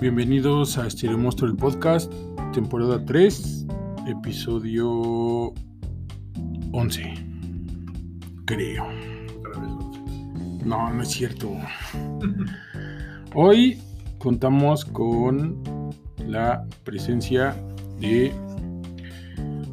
[0.00, 2.12] Bienvenidos a Estilo Monstruo el Podcast,
[2.52, 3.64] temporada 3,
[4.08, 5.54] episodio
[6.72, 7.14] 11.
[8.44, 8.84] Creo.
[9.38, 10.00] Otra vez once.
[10.64, 11.52] No, no es cierto.
[13.34, 13.80] Hoy
[14.18, 15.62] contamos con
[16.26, 17.56] la presencia
[18.00, 18.34] de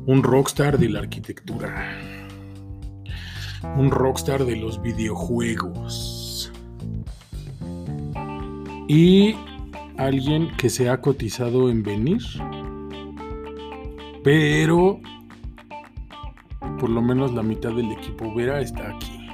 [0.05, 1.97] un rockstar de la arquitectura.
[3.75, 6.51] Un rockstar de los videojuegos.
[8.87, 9.35] Y
[9.97, 12.21] alguien que se ha cotizado en venir.
[14.23, 14.99] Pero
[16.79, 19.27] por lo menos la mitad del equipo Vera está aquí.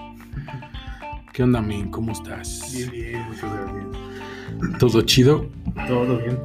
[1.33, 1.89] ¿Qué onda, men?
[1.89, 2.73] ¿Cómo estás?
[2.73, 4.79] Bien, bien, muchas gracias.
[4.79, 5.49] ¿Todo chido?
[5.87, 6.39] Todo bien.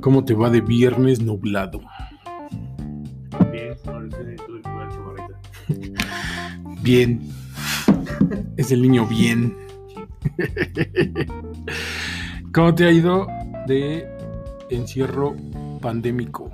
[0.00, 1.80] ¿Cómo te va de viernes nublado?
[3.50, 3.76] Bien.
[6.82, 7.20] Bien.
[8.56, 9.56] Es el niño bien.
[12.54, 13.26] ¿Cómo te ha ido
[13.66, 14.08] de
[14.70, 15.34] encierro
[15.80, 16.50] pandémico?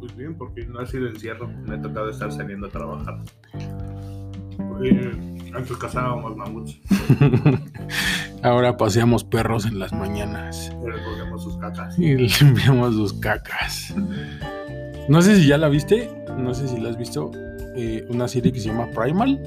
[0.00, 1.48] Pues bien, porque no ha sido encierro.
[1.66, 3.20] Me ha tocado estar saliendo a trabajar.
[4.84, 5.12] Eh,
[5.54, 6.78] antes cazábamos mamuts,
[8.42, 11.98] Ahora paseamos perros en las mañanas pero cogemos sus cacas.
[11.98, 13.94] y limpiamos sus cacas.
[15.08, 17.30] No sé si ya la viste, no sé si la has visto.
[17.76, 19.40] eh, una serie que se llama Primal,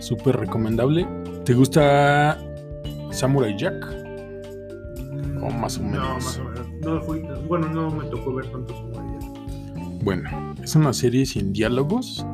[0.00, 1.06] súper recomendable.
[1.44, 2.38] ¿Te gusta
[3.12, 3.86] Samurai Jack?
[5.42, 6.24] O más o No, menos.
[6.24, 6.66] más o menos.
[6.82, 9.28] No fui, bueno, no me tocó ver tantos como ella.
[10.02, 12.24] Bueno, es una serie sin diálogos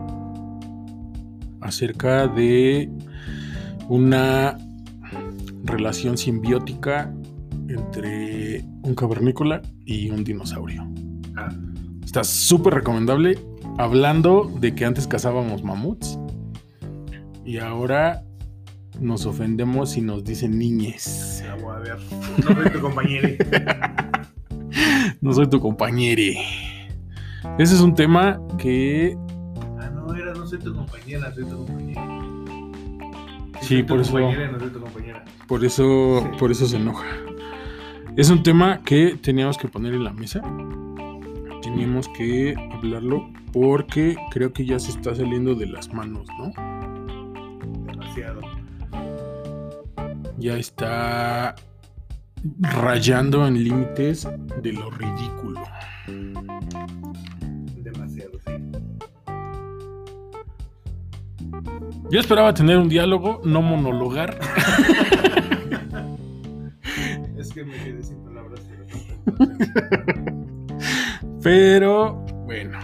[1.60, 2.90] acerca de
[3.88, 4.56] una
[5.64, 7.12] relación simbiótica
[7.68, 10.86] entre un cavernícola y un dinosaurio.
[11.36, 11.50] Ah,
[12.04, 13.38] Está súper recomendable.
[13.76, 16.18] Hablando de que antes cazábamos mamuts
[17.44, 18.24] y ahora
[19.00, 20.58] nos ofendemos y nos dicen
[21.62, 21.98] voy a ver.
[22.44, 23.28] No soy tu compañero.
[25.20, 26.36] No soy tu compañere.
[27.58, 29.16] Ese es un tema que
[29.80, 32.02] Ah, no, era no soy tu compañera, soy tu compañera.
[33.60, 35.24] Sí, soy tu por eso- compañera, no soy tu compañera.
[35.48, 36.28] Por eso, Sí.
[36.38, 37.06] por eso se enoja.
[38.16, 40.40] Es un tema que teníamos que poner en la mesa.
[41.62, 46.52] Teníamos que hablarlo porque creo que ya se está saliendo de las manos, ¿no?
[47.86, 48.40] Demasiado.
[50.38, 51.54] Ya está
[52.60, 54.28] rayando en límites
[54.62, 55.62] de lo ridículo.
[57.76, 58.52] Demasiado, sí.
[62.10, 64.38] Yo esperaba tener un diálogo, no monologar.
[67.38, 68.60] Es que me quedé sin palabras.
[68.68, 68.86] pero-
[71.42, 72.14] Pero
[72.46, 72.78] bueno,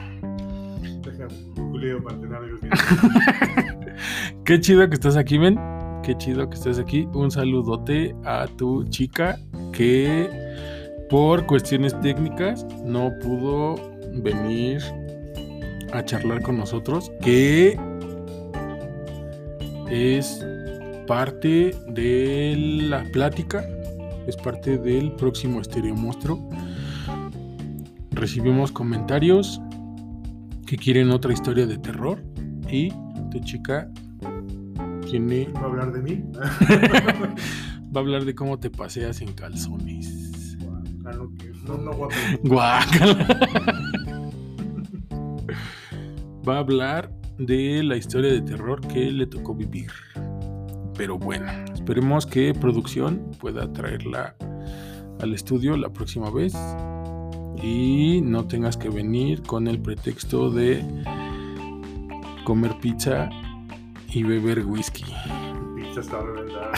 [1.02, 1.26] Deja
[1.56, 2.68] Julio para tener algo que
[4.44, 5.58] qué chido que estás aquí, ven.
[6.04, 7.08] Qué chido que estés aquí.
[7.14, 9.38] Un saludote a tu chica
[9.72, 10.28] que
[11.08, 13.76] por cuestiones técnicas no pudo
[14.12, 14.82] venir
[15.94, 17.10] a charlar con nosotros.
[17.22, 17.78] Que
[19.90, 20.44] es
[21.06, 23.64] parte de la plática,
[24.26, 26.50] es parte del próximo Estéreo Monstruo.
[28.10, 29.58] Recibimos comentarios
[30.66, 32.22] que quieren otra historia de terror
[32.70, 32.90] y
[33.30, 33.90] tu chica
[35.04, 36.22] tiene va a hablar de mí.
[37.94, 40.56] va a hablar de cómo te paseas en calzones.
[40.58, 42.14] No, que- no, no, guapo.
[46.46, 49.90] Va a hablar de la historia de terror que le tocó vivir.
[50.96, 54.36] Pero bueno, esperemos que producción pueda traerla
[55.20, 56.54] al estudio la próxima vez
[57.62, 60.84] y no tengas que venir con el pretexto de
[62.44, 63.28] comer pizza
[64.14, 65.04] y beber whisky.
[65.74, 66.72] Pizza está reventada.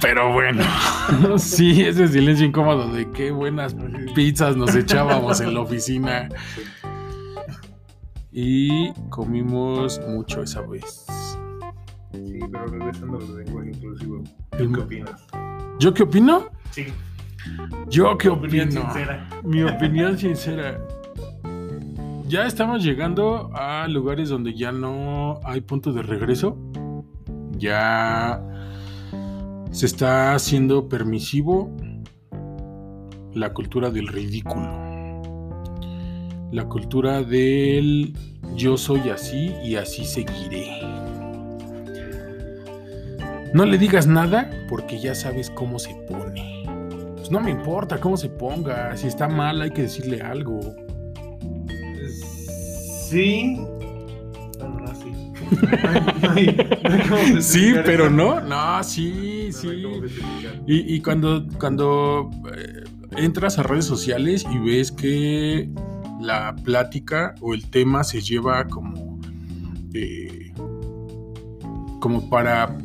[0.00, 0.64] Pero bueno,
[1.38, 3.74] sí, ese silencio incómodo de qué buenas
[4.14, 6.28] pizzas nos echábamos en la oficina.
[8.32, 11.06] Y comimos mucho esa vez.
[12.12, 14.22] Sí, pero regresando al lenguaje inclusivo.
[14.56, 15.26] ¿Tú qué opinas?
[15.78, 16.48] ¿Yo qué opino?
[16.70, 16.86] Sí,
[17.88, 18.82] Yo qué opinión opino.
[18.82, 19.28] sincera.
[19.44, 20.78] Mi opinión sincera.
[22.30, 26.56] Ya estamos llegando a lugares donde ya no hay punto de regreso.
[27.58, 28.40] Ya
[29.72, 31.74] se está haciendo permisivo
[33.34, 34.70] la cultura del ridículo.
[36.52, 38.16] La cultura del
[38.54, 40.82] yo soy así y así seguiré.
[43.52, 46.62] No le digas nada porque ya sabes cómo se pone.
[47.16, 48.96] Pues no me importa cómo se ponga.
[48.96, 50.60] Si está mal hay que decirle algo.
[53.10, 53.56] Sí.
[54.58, 55.10] No, no, sí.
[56.22, 56.46] No hay-
[56.84, 58.14] no hay cómo Sí, pero eso.
[58.14, 59.68] no, no, sí, sí.
[60.66, 62.84] Y, y cuando, cuando eh,
[63.16, 65.68] entras a redes sociales y ves que
[66.20, 69.18] la plática o el tema se lleva como,
[69.94, 70.52] eh,
[72.00, 72.76] como para,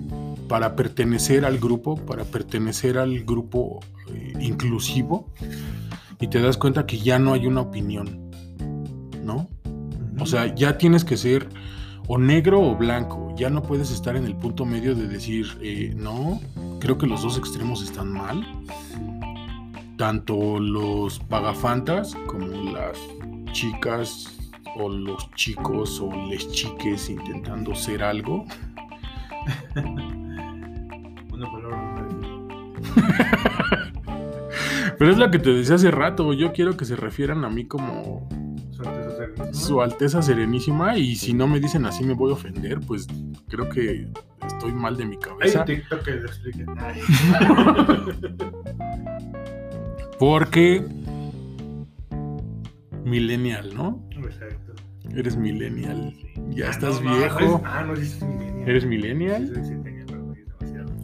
[0.48, 3.80] para pertenecer al grupo, para pertenecer al grupo
[4.14, 5.32] eh, inclusivo,
[6.20, 8.32] y te das cuenta que ya no hay una opinión,
[9.24, 9.50] ¿no?
[10.20, 11.50] O sea, ya tienes que ser
[12.08, 13.34] o negro o blanco.
[13.38, 16.40] Ya no puedes estar en el punto medio de decir, eh, no,
[16.80, 18.46] creo que los dos extremos están mal.
[19.98, 22.98] Tanto los pagafantas como las
[23.52, 24.38] chicas
[24.76, 28.46] o los chicos o les chiques intentando ser algo.
[29.76, 32.08] Una palabra.
[34.98, 36.34] Pero es lo que te decía hace rato.
[36.34, 38.28] Yo quiero que se refieran a mí como
[38.76, 39.54] Su Alteza Serenísima.
[39.54, 40.98] Su Alteza Serenísima.
[40.98, 42.80] Y si no me dicen así, me voy a ofender.
[42.82, 43.08] Pues
[43.48, 44.08] creo que
[44.46, 45.60] estoy mal de mi Hay cabeza.
[45.62, 46.66] un TikTok que lo explique.
[50.20, 50.84] Porque.
[53.04, 54.02] Millennial, ¿no?
[54.12, 54.74] Exacto.
[55.16, 56.14] Eres millennial.
[56.50, 57.40] Ya Ah, estás no, no, viejo.
[57.40, 58.70] es- ah, no, dices millennial.
[58.70, 59.52] ¿Eres millennial?
[59.54, 59.74] sí, sí.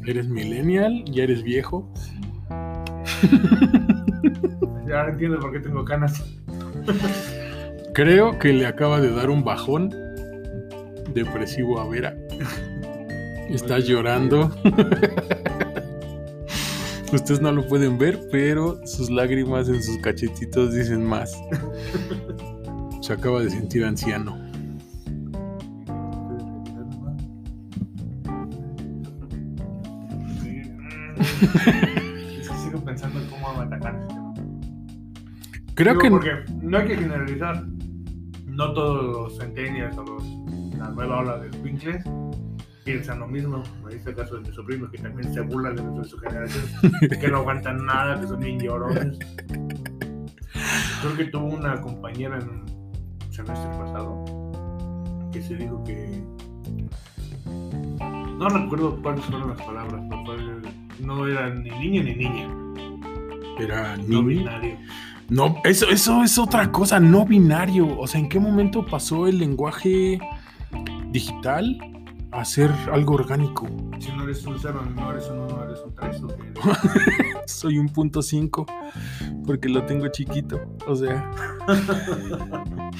[0.07, 1.06] Eres millennial.
[1.06, 1.91] Ya eres viejo.
[4.88, 6.21] Ya entiendo por qué tengo canas.
[7.93, 9.89] Creo que le acaba de dar un bajón
[11.13, 12.15] depresivo a Vera.
[13.49, 14.49] Está llorando.
[17.11, 21.38] Ustedes no lo pueden ver, pero sus lágrimas en sus cachetitos dicen más.
[23.01, 24.39] Se acaba de sentir anciano.
[32.39, 34.33] Es que sigo pensando en cómo atacar ese tema.
[35.75, 37.65] Creo Digo, que Porque no hay que generalizar.
[38.51, 40.24] No todos los centennials o los,
[40.77, 42.03] la nueva ola de Winkles
[42.83, 43.63] piensan lo mismo.
[43.83, 46.65] Me dice el caso de mi sobrino que también se burla de su generación,
[47.21, 49.18] que no aguantan nada, que son bien llorones.
[51.01, 54.24] Creo que tuvo una compañera en un semestre pasado
[55.31, 56.24] que se dijo que.
[58.38, 60.62] No recuerdo cuáles fueron las palabras, pero
[61.00, 62.50] no era ni niño ni niña,
[63.59, 64.24] era no niño.
[64.24, 64.77] binario.
[65.31, 67.98] No, eso, eso es otra cosa, no binario.
[67.98, 70.19] O sea, ¿en qué momento pasó el lenguaje
[71.10, 71.78] digital
[72.31, 73.66] a ser algo orgánico?
[73.98, 76.22] Si no eres un cero, no eres un uno, eres un tres.
[76.22, 77.50] ¿o qué eres?
[77.50, 78.66] Soy un punto 5
[79.45, 80.60] porque lo tengo chiquito.
[80.86, 81.31] O sea,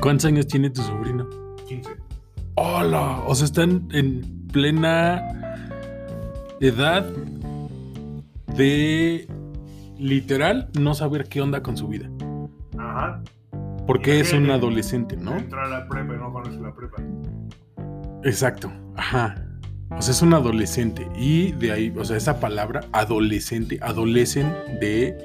[0.00, 1.28] ¿cuántos años tiene tu sobrino?
[1.66, 1.90] 15.
[2.54, 3.24] ¡Hola!
[3.26, 5.26] O sea, están en plena
[6.60, 7.04] edad
[8.54, 9.26] de
[9.98, 12.08] literal no saber qué onda con su vida.
[12.78, 13.22] Ajá.
[13.86, 15.36] Porque es un adolescente, ¿no?
[15.36, 17.02] Entra a la prepa y no conoce la prepa.
[18.22, 19.42] Exacto, ajá.
[19.90, 21.08] O sea, es un adolescente.
[21.16, 25.16] Y de ahí, o sea, esa palabra, adolescente, adolecen de.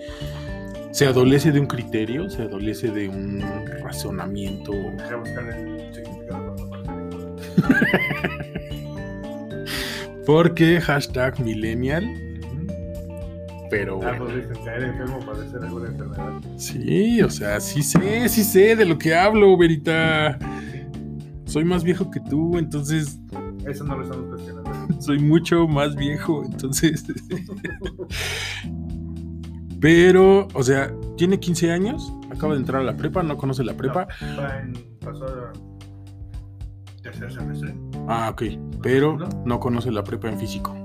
[0.91, 3.43] Se adolece de un criterio, se adolece de un
[3.83, 4.71] razonamiento.
[4.71, 6.55] Buscar el significado.
[10.25, 12.32] Porque hashtag millennial.
[13.73, 16.33] Pero Ah, pues viste, caer enfermo padecer alguna enfermedad.
[16.57, 20.37] Sí, o sea, sí sé, sí sé de lo que hablo, Verita.
[21.45, 23.19] Soy más viejo que tú, entonces
[23.67, 24.71] Eso no lo estamos cuestionando.
[25.01, 27.03] soy mucho más viejo, entonces.
[29.81, 33.73] Pero, o sea, tiene 15 años, acaba de entrar a la prepa, no conoce la
[33.73, 34.07] prepa.
[34.21, 35.25] No, pasó
[37.01, 37.73] tercer semestre.
[38.07, 38.43] Ah, ok,
[38.83, 40.75] pero no conoce la prepa en físico.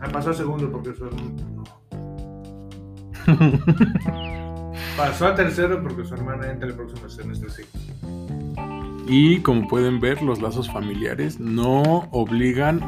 [0.00, 0.90] Ah, pasó a segundo porque.
[1.00, 1.53] No.
[4.96, 7.62] Pasó a tercero porque su hermana entra el próximo semestre, sí.
[9.06, 12.80] Y como pueden ver, los lazos familiares no obligan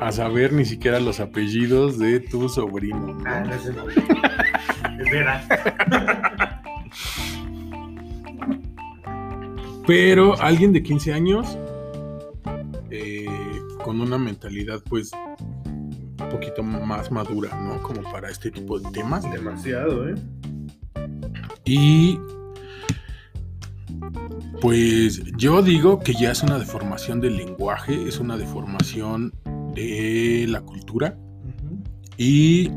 [0.00, 3.14] a saber ni siquiera los apellidos de tu sobrino.
[3.14, 3.24] ¿no?
[3.24, 3.52] Ah, no
[5.10, 5.42] Vera.
[9.86, 11.58] Pero alguien de 15 años,
[12.90, 13.26] eh,
[13.82, 15.10] con una mentalidad pues
[16.20, 17.82] un poquito más madura, ¿no?
[17.82, 19.30] Como para este tipo de temas.
[19.30, 20.14] Demasiado, ¿eh?
[21.64, 22.18] Y
[24.60, 29.32] pues yo digo que ya es una deformación del lenguaje, es una deformación
[29.74, 31.16] de la cultura.
[32.16, 32.70] Y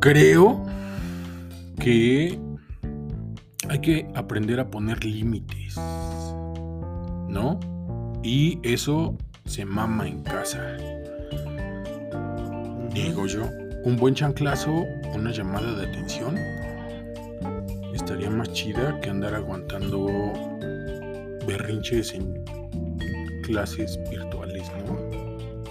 [0.00, 0.64] creo
[1.78, 2.38] que
[3.68, 5.76] hay que aprender a poner límites,
[7.28, 7.58] ¿no?
[8.22, 9.16] Y eso
[9.50, 10.76] se mama en casa,
[12.94, 13.42] digo yo.
[13.82, 16.36] Un buen chanclazo, una llamada de atención,
[17.92, 20.06] estaría más chida que andar aguantando
[21.48, 22.44] berrinches en
[23.42, 24.96] clases virtuales, ¿no?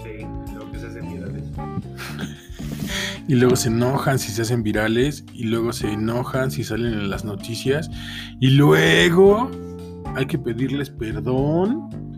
[0.03, 1.43] Sí, lo que se hacen virales.
[3.29, 7.09] Y luego se enojan si se hacen virales y luego se enojan si salen en
[7.09, 7.89] las noticias
[8.41, 9.49] y luego
[10.17, 12.08] hay que pedirles perdón.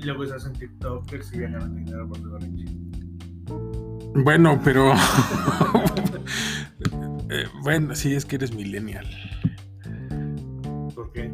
[0.00, 2.64] Y luego se hacen TikTokers y ganan dinero por su berrinche.
[4.14, 4.92] Bueno, pero...
[7.32, 9.06] Eh, bueno, sí, es que eres millennial.
[10.96, 11.30] ¿Por qué?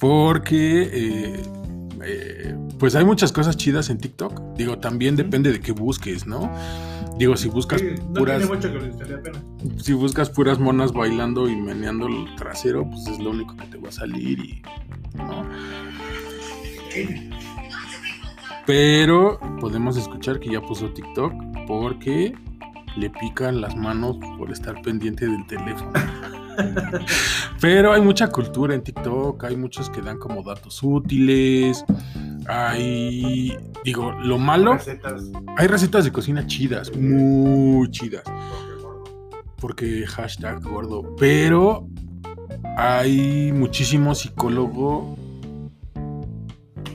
[0.00, 1.42] Porque, eh,
[2.04, 4.56] eh, pues hay muchas cosas chidas en TikTok.
[4.56, 6.52] Digo, también depende de qué busques, ¿no?
[7.18, 8.78] Digo, si buscas Sí, no puras, tiene mucho que
[9.16, 9.40] pena.
[9.76, 13.78] si buscas puras monas bailando y meneando el trasero, pues es lo único que te
[13.78, 14.62] va a salir y,
[15.16, 15.44] ¿no?
[18.68, 21.32] Pero podemos escuchar que ya puso TikTok
[21.66, 22.34] porque
[22.98, 25.90] le pican las manos por estar pendiente del teléfono.
[27.62, 31.82] Pero hay mucha cultura en TikTok, hay muchos que dan como datos útiles.
[32.46, 33.56] Hay,
[33.86, 35.22] digo, lo malo, Recetas.
[35.56, 38.24] hay recetas de cocina chidas, muy chidas,
[39.62, 41.16] porque hashtag gordo.
[41.16, 41.88] Pero
[42.76, 45.16] hay muchísimo psicólogo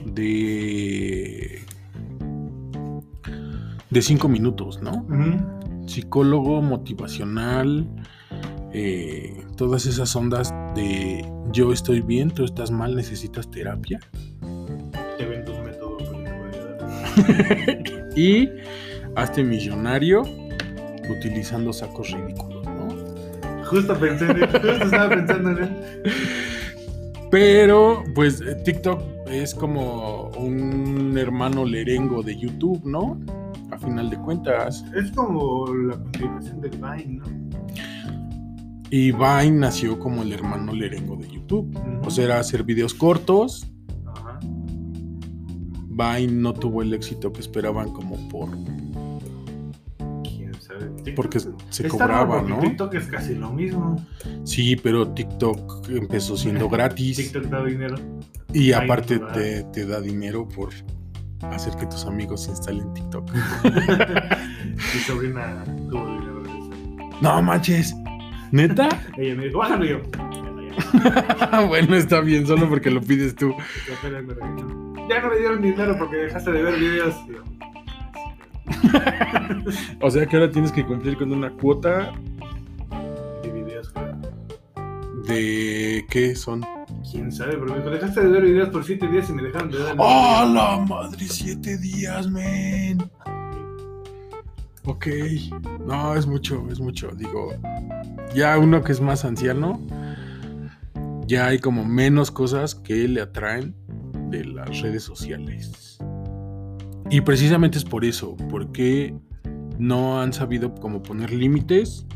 [0.04, 1.53] de
[3.94, 5.06] de cinco minutos, ¿no?
[5.86, 7.88] Psicólogo motivacional,
[8.72, 14.00] eh, todas esas ondas de yo estoy bien, tú estás mal, necesitas terapia.
[15.16, 16.02] Te ven tus métodos.
[18.16, 18.48] Y
[19.16, 20.22] hazte millonario
[21.18, 23.64] utilizando sacos ridículos, ¿no?
[23.64, 25.70] Justo pensé en él, justo estaba pensando en él.
[27.32, 33.18] Pero, pues eh, TikTok es como un hermano lerengo de YouTube, ¿no?
[33.84, 34.84] Final de cuentas.
[34.94, 37.24] Es como la continuación del Vine, ¿no?
[38.90, 41.76] Y Vine nació como el hermano lerengo de YouTube.
[42.04, 43.66] O sea, era hacer videos cortos.
[44.06, 44.38] Ajá.
[45.88, 48.50] Vine no tuvo el éxito que esperaban como por
[50.22, 50.90] ¿Quién sabe?
[51.02, 52.58] TikTok- porque se cobraba, ¿no?
[52.60, 53.96] TikTok es casi lo mismo.
[54.44, 57.96] Sí, pero TikTok empezó siendo gratis TikTok da dinero.
[58.52, 60.70] y aparte te, te da dinero por
[61.42, 63.30] hacer que tus amigos instalen TikTok.
[63.34, 66.70] Mi sobrina tuvo dinero de eso.
[67.20, 67.94] No manches,
[68.50, 68.88] neta.
[69.16, 70.00] Ella me dijo, bájalo yo.
[71.68, 73.54] Bueno, está bien, solo porque lo pides tú.
[75.08, 77.14] Ya no me dieron dinero porque dejaste de ver videos.
[80.00, 82.12] O sea que ahora tienes que cumplir con una cuota
[83.42, 84.16] "¿Qué videos, creo?".
[85.26, 86.64] de qué son.
[87.14, 87.56] ¿Quién sabe?
[87.56, 89.94] Pero me dejaste de ver videos por 7 días y me dejaron de dar.
[89.98, 91.24] ¡Oh, la madre!
[91.28, 92.98] Siete días, men.
[94.84, 95.06] Ok.
[95.86, 97.12] No, es mucho, es mucho.
[97.16, 97.52] Digo,
[98.34, 99.80] ya uno que es más anciano,
[101.28, 103.76] ya hay como menos cosas que le atraen
[104.30, 105.98] de las redes sociales.
[107.10, 109.14] Y precisamente es por eso, porque
[109.78, 112.08] no han sabido como poner límites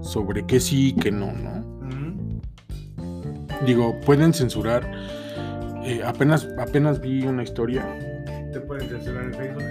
[0.00, 1.65] sobre qué sí y qué no, ¿no?
[3.64, 4.90] Digo, pueden censurar.
[5.84, 7.84] eh, apenas, apenas vi una historia.
[8.52, 9.62] Te pueden censurar en Facebook.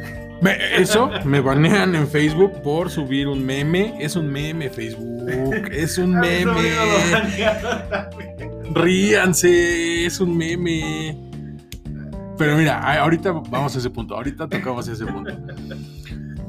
[0.41, 3.95] Me- eso, me banean en Facebook por subir un meme.
[3.99, 5.27] Es un meme, Facebook.
[5.71, 6.61] Es un meme.
[8.73, 11.17] Ríanse, es un meme.
[12.37, 14.15] Pero mira, ahorita vamos a ese punto.
[14.15, 15.31] Ahorita tocamos ese punto.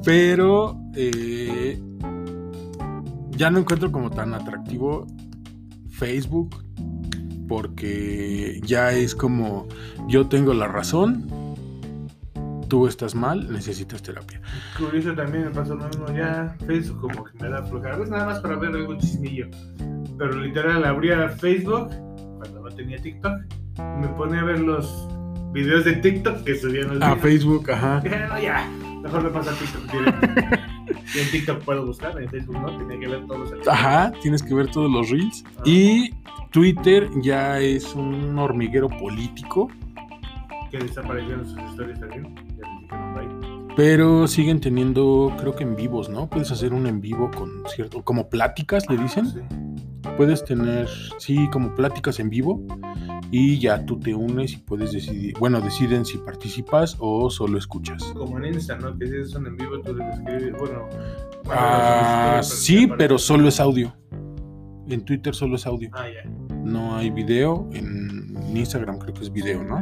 [0.04, 1.80] Pero eh,
[3.30, 5.06] ya no encuentro como tan atractivo
[5.90, 6.64] Facebook
[7.48, 9.68] porque ya es como
[10.08, 11.24] yo tengo la razón,
[12.68, 14.40] tú estás mal, necesitas terapia.
[14.78, 16.56] Curioso también me pasó lo mismo ya.
[16.66, 18.02] Facebook como que me da flojera.
[18.02, 19.48] Es nada más para ver algún chismillo.
[20.18, 21.90] Pero literal abría Facebook
[22.38, 23.32] cuando no tenía TikTok.
[23.78, 25.08] Y me ponía a ver los
[25.52, 27.20] videos de TikTok que subían los A videos.
[27.20, 28.02] Facebook, ajá.
[28.28, 28.68] No, ya.
[29.02, 30.26] Mejor me pasa a TikTok directo.
[31.14, 32.76] y en TikTok puedo buscar, en Facebook no.
[32.78, 35.44] Tenía que ver todos los Ajá, tienes que ver todos los reels.
[35.64, 36.10] Y
[36.56, 39.68] Twitter ya es un hormiguero político,
[40.70, 42.34] Que desaparecieron sus historias también.
[43.76, 46.30] Pero siguen teniendo, creo que en vivos, ¿no?
[46.30, 49.26] Puedes hacer un en vivo con cierto, como pláticas, le dicen.
[49.26, 49.40] Sí.
[50.16, 52.64] Puedes tener, sí, como pláticas en vivo
[53.30, 58.02] y ya tú te unes y puedes decidir, bueno, deciden si participas o solo escuchas.
[58.14, 58.96] Como en Insta, ¿no?
[58.98, 60.58] Que si es un en vivo, tú les escribes.
[60.58, 60.88] Bueno.
[61.50, 63.92] Ah, bueno, sí, te pero solo es audio.
[64.88, 65.90] En Twitter solo es audio.
[65.92, 66.28] Ah, ya.
[66.64, 67.68] No hay video.
[67.72, 69.80] En Instagram creo que es video, ¿no?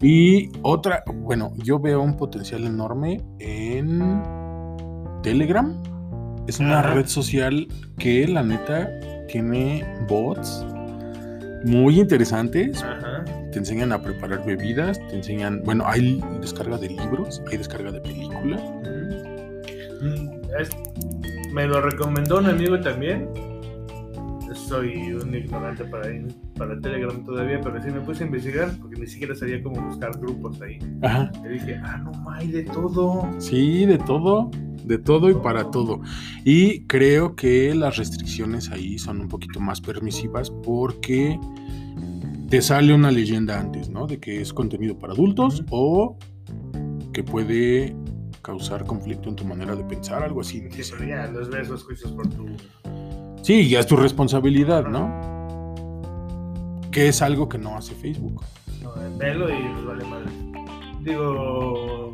[0.00, 4.22] Y otra, bueno, yo veo un potencial enorme en
[5.22, 5.80] Telegram.
[6.48, 8.90] Es una red social que la neta
[9.28, 10.66] tiene bots
[11.64, 13.24] muy interesantes Ajá.
[13.52, 18.00] te enseñan a preparar bebidas, te enseñan, bueno, hay descarga de libros, hay descarga de
[18.00, 18.60] películas.
[20.00, 20.28] Mm,
[20.60, 20.70] es-
[21.52, 23.28] me lo recomendó un amigo también.
[24.68, 26.08] Soy un ignorante para,
[26.56, 30.18] para Telegram todavía, pero sí me puse a investigar porque ni siquiera sabía cómo buscar
[30.18, 30.78] grupos ahí.
[31.02, 31.30] Ajá.
[31.44, 33.28] Y dije, ah, no, hay de todo.
[33.38, 34.50] Sí, de todo,
[34.84, 36.00] de todo y para todo.
[36.44, 41.38] Y creo que las restricciones ahí son un poquito más permisivas porque
[42.48, 44.06] te sale una leyenda antes, ¿no?
[44.06, 46.16] De que es contenido para adultos o
[47.12, 47.94] que puede
[48.42, 50.62] causar conflicto en tu manera de pensar, algo así.
[50.70, 52.46] Sí, pero ya los ves los juicios por tu.
[53.42, 55.10] Sí, ya es tu responsabilidad, ¿no?
[56.92, 58.42] Que es algo que no hace Facebook.
[58.82, 60.30] No, velo y vale madre.
[61.00, 62.12] Digo.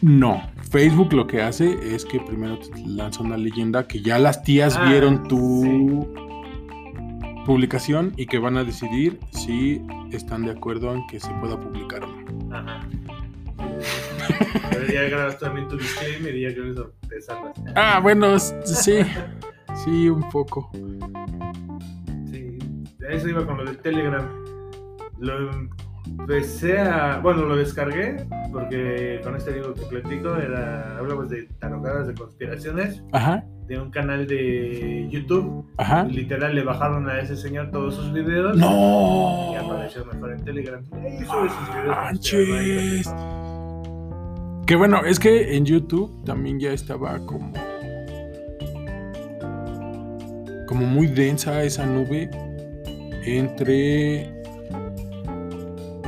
[0.00, 4.42] No, Facebook lo que hace es que primero te lanza una leyenda que ya las
[4.42, 6.08] tías Ah, vieron tu
[7.46, 9.82] publicación y que van a decidir si
[10.12, 12.56] están de acuerdo en que se pueda publicar o no.
[12.56, 12.80] Ajá.
[14.70, 16.48] Pero ya grabas también tu disclaimer y ya
[17.08, 17.60] te salvas.
[17.74, 18.98] Ah, bueno, sí,
[19.82, 20.70] sí, un poco.
[22.30, 22.58] Sí,
[23.08, 24.28] eso iba con lo del Telegram.
[25.18, 25.50] Lo
[26.06, 27.18] empecé a.
[27.20, 30.98] Bueno, lo descargué porque con este amigo que platico era.
[30.98, 35.66] Hablamos de tarogadas de conspiraciones Ajá, de un canal de YouTube.
[35.78, 36.04] ajá.
[36.04, 38.56] Literal, le bajaron a ese señor todos sus videos.
[38.56, 39.52] ¡No!
[39.52, 40.82] Y apareció mejor en Telegram.
[40.82, 41.88] Y sube sus videos.
[41.88, 43.14] ¡Manches!
[44.66, 47.52] Que bueno, es que en YouTube también ya estaba como.
[50.74, 52.28] Como muy densa esa nube
[53.24, 54.28] entre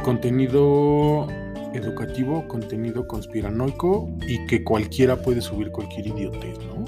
[0.02, 1.28] contenido
[1.72, 6.84] educativo, contenido conspiranoico y que cualquiera puede subir cualquier idiotez, ¿no?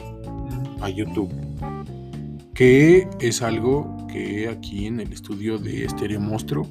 [0.80, 1.32] A YouTube.
[2.52, 6.66] Que es algo que aquí en el estudio de Stereo Monstruo,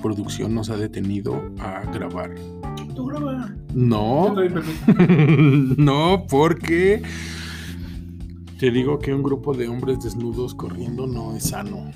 [0.00, 2.34] producción nos ha detenido a grabar.
[2.96, 3.54] Tú graba.
[3.54, 4.34] Yo No,
[5.76, 7.02] no, porque
[8.62, 11.90] te digo que un grupo de hombres desnudos corriendo no es sano.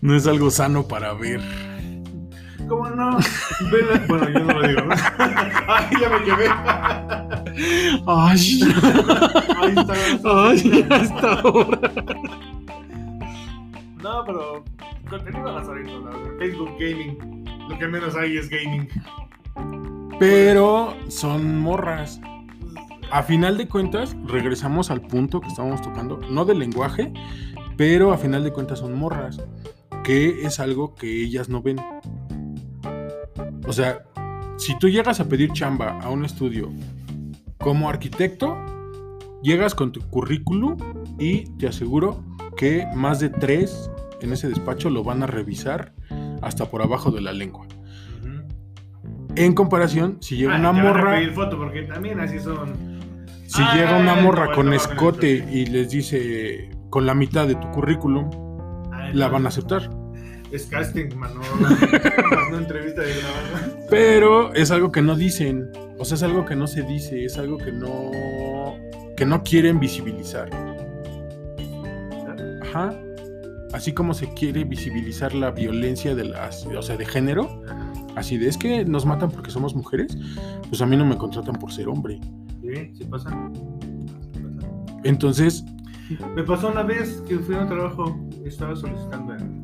[0.00, 1.40] No es algo sano para ver.
[2.68, 3.18] ¿Cómo no?
[3.72, 4.04] Vela.
[4.06, 4.94] Bueno, yo no lo digo, ¿no?
[5.66, 6.44] Ay, ya me quemé.
[8.06, 8.60] Ay,
[9.56, 9.94] Ahí está.
[10.24, 11.92] ay, hasta ahora.
[14.00, 14.64] No, pero
[15.10, 16.38] contenido vas ahorita, la verdad.
[16.38, 17.44] Facebook Gaming.
[17.68, 18.88] Lo que menos hay es gaming.
[20.18, 22.20] Pero son morras.
[23.10, 27.12] A final de cuentas, regresamos al punto que estábamos tocando, no del lenguaje,
[27.76, 29.40] pero a final de cuentas son morras,
[30.02, 31.78] que es algo que ellas no ven.
[33.66, 34.04] O sea,
[34.56, 36.70] si tú llegas a pedir chamba a un estudio
[37.58, 38.56] como arquitecto,
[39.42, 40.76] llegas con tu currículum
[41.18, 42.24] y te aseguro
[42.56, 43.88] que más de tres
[44.20, 45.94] en ese despacho lo van a revisar
[46.42, 47.66] hasta por abajo de la lengua.
[49.44, 52.72] En comparación, si llega Ah, una morra, pedir foto porque también así son.
[53.46, 57.54] si Ah, llega una morra no, con escote y les dice con la mitad de
[57.54, 58.30] tu currículum,
[58.92, 59.32] Ah, la no.
[59.34, 59.88] van a aceptar.
[60.50, 61.40] Es casting, mano.
[62.50, 63.86] No entrevista de grabar.
[63.90, 67.36] Pero es algo que no dicen, o sea, es algo que no se dice, es
[67.38, 68.10] algo que no
[69.16, 70.48] que no quieren visibilizar.
[72.62, 72.90] Ajá.
[73.72, 77.62] Así como se quiere visibilizar la violencia de las, o sea, de género,
[78.18, 80.16] así de es que nos matan porque somos mujeres,
[80.68, 82.20] pues a mí no me contratan por ser hombre.
[82.60, 83.30] Sí, sí pasa.
[85.04, 85.64] Entonces,
[86.34, 89.62] Me pasó una vez que fui a un trabajo, estaba solicitando en,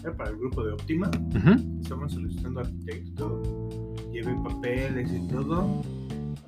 [0.00, 5.28] era para el grupo de Optima, ujú, estaban solicitando arquitecto y todo, llevé papeles y
[5.28, 5.82] todo,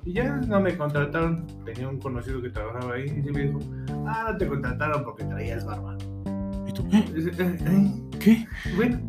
[0.03, 1.45] y ya no me contrataron.
[1.63, 3.59] Tenía un conocido que trabajaba ahí y sí me dijo,
[4.05, 5.97] ah, no te contrataron porque traías barba.
[6.67, 6.85] ¿y tú?
[6.91, 7.05] ¿eh?
[8.25, 8.75] Y dice, "Eh, eh, ¿Qué?
[8.75, 8.99] bueno,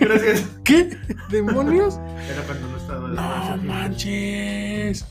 [0.00, 0.50] gracias.
[0.64, 0.96] ¿Qué?
[1.30, 1.98] ¿Demonios?
[2.30, 3.08] Era cuando no estaba
[3.56, 5.06] No manches.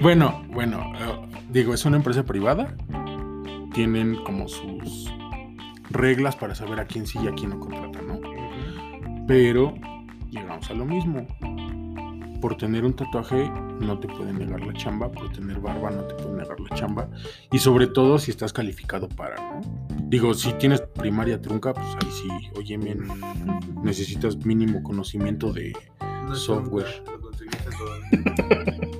[0.00, 2.74] Bueno, bueno, eh, digo, es una empresa privada.
[3.72, 5.10] Tienen como sus
[5.90, 8.20] reglas para saber a quién sí y a quién no contratan, ¿no?
[9.26, 9.74] Pero
[10.30, 11.26] llegamos a lo mismo.
[12.40, 16.14] Por tener un tatuaje no te pueden negar la chamba, por tener barba no te
[16.14, 17.08] pueden negar la chamba.
[17.50, 19.60] Y sobre todo si estás calificado para, ¿no?
[20.06, 23.06] Digo, si tienes primaria trunca, pues ahí sí, oye, men,
[23.82, 25.72] necesitas mínimo conocimiento de...
[26.26, 26.86] No Software.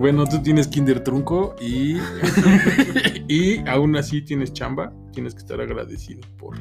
[0.00, 1.98] Bueno, tú tienes kinder trunco y...
[3.28, 6.56] y aún así tienes chamba, tienes que estar agradecido por...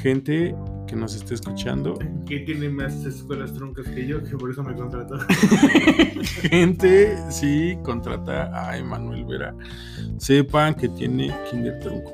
[0.00, 0.54] gente
[0.86, 4.74] que nos esté escuchando, Que tiene más escuelas truncas que yo, que por eso me
[4.74, 5.18] contrató.
[6.50, 9.54] gente, sí, contrata a Emanuel Vera.
[10.18, 12.12] Sepan que tiene Kinder Trunco.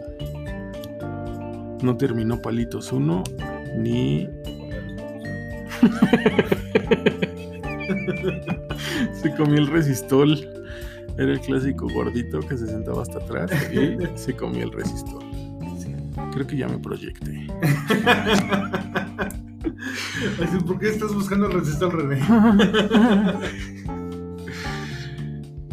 [1.82, 3.24] No terminó Palitos 1
[3.78, 4.28] ni.
[9.22, 10.34] se comió el resistol.
[11.18, 15.25] Era el clásico gordito que se sentaba hasta atrás y se comió el resistol.
[16.36, 17.32] Creo que ya me proyecté.
[20.66, 22.20] ¿Por qué estás buscando resistor, René?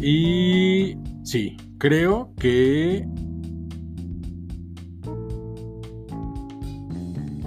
[0.00, 3.06] y sí, creo que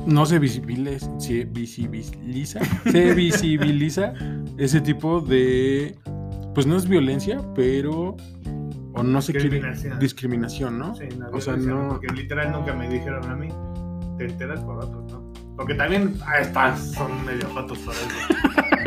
[0.05, 4.13] no se visibiliza, se visibiliza, se visibiliza
[4.59, 5.95] ese tipo de,
[6.53, 8.15] pues no es violencia, pero
[8.99, 9.61] o no se quiere
[9.99, 10.77] Discriminación.
[10.79, 10.95] ¿no?
[10.95, 13.49] Sí, no, O sea, no- Porque literal nunca me dijeron a mí.
[14.17, 15.31] Te enteras por otros, ¿no?
[15.55, 18.07] Porque también ah, estas son medio jotos para eso.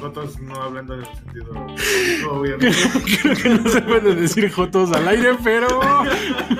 [0.00, 1.52] Jotos no hablando en el sentido
[2.32, 2.76] obviamente.
[3.22, 5.68] Creo que no se puede decir jotos al aire, pero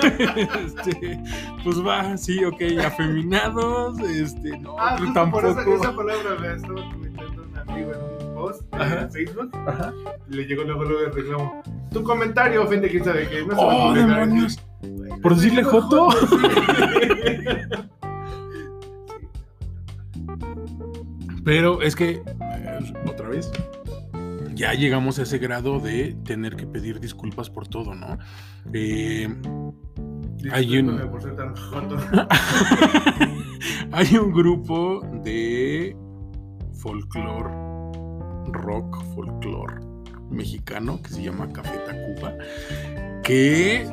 [0.00, 1.20] este,
[1.64, 5.76] pues va, sí, ok, afeminados, este, no, Ah, justo por esa, tampoco.
[5.82, 8.12] esa palabra me estaba comentando un amigo en
[8.42, 9.02] post Ajá.
[9.02, 9.50] en Facebook.
[9.66, 9.92] Ajá.
[10.28, 11.62] Le llegó luego luego el reclamo.
[11.92, 13.44] Tu comentario ofende quién sabe qué.
[13.46, 14.20] No se Oh, va a publicar".
[14.26, 14.61] demonios.
[14.83, 16.09] Güey, ¿Por decirle joto?
[16.28, 16.37] sí.
[21.44, 23.50] Pero es que, eh, otra vez,
[24.55, 28.18] ya llegamos a ese grado de tener que pedir disculpas por todo, ¿no?
[28.72, 29.28] Eh,
[30.52, 31.96] Hay un- por ser tan joto.
[33.92, 35.96] hay un grupo de
[36.74, 37.50] folclore,
[38.52, 39.74] rock folclore
[40.30, 42.34] mexicano que se llama Café Tacuba,
[43.22, 43.86] que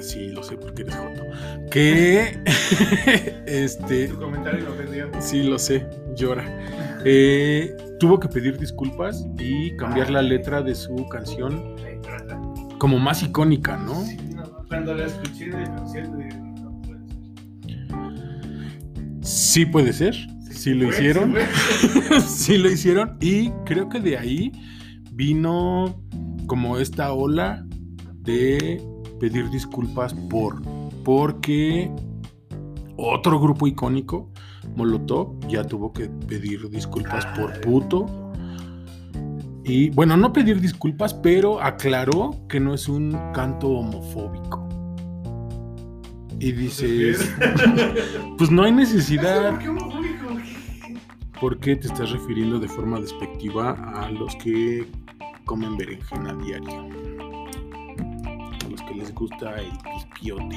[0.00, 1.22] sí, lo sé porque eres joto,
[1.70, 2.38] que
[3.46, 5.08] este Tu comentario me ofendió.
[5.20, 6.44] Sí, lo sé, llora.
[7.04, 11.76] Eh, tuvo que pedir disculpas y cambiar la letra de su canción
[12.78, 14.04] como más icónica, ¿no?
[14.04, 15.84] Sí, no, Cuando la escuché de no
[16.82, 17.22] puede ser.
[19.22, 20.16] Sí puede ser,
[20.52, 21.34] sí lo hicieron,
[22.26, 24.52] sí lo hicieron y creo que de ahí
[25.12, 26.00] vino
[26.46, 27.64] como esta ola
[28.20, 28.82] de
[29.20, 30.62] pedir disculpas por,
[31.04, 31.90] porque
[32.96, 34.30] otro grupo icónico,
[34.76, 38.06] Molotov, ya tuvo que pedir disculpas por puto.
[39.64, 44.68] Y bueno, no pedir disculpas, pero aclaró que no es un canto homofóbico.
[46.38, 47.32] Y dices,
[48.38, 49.58] pues no hay necesidad.
[51.42, 51.76] ¿Por qué homofóbico?
[51.76, 54.86] ¿Por qué te estás refiriendo de forma despectiva a los que
[55.44, 56.82] comen berenjena diario?
[58.64, 60.56] A los que les gusta el pispiote.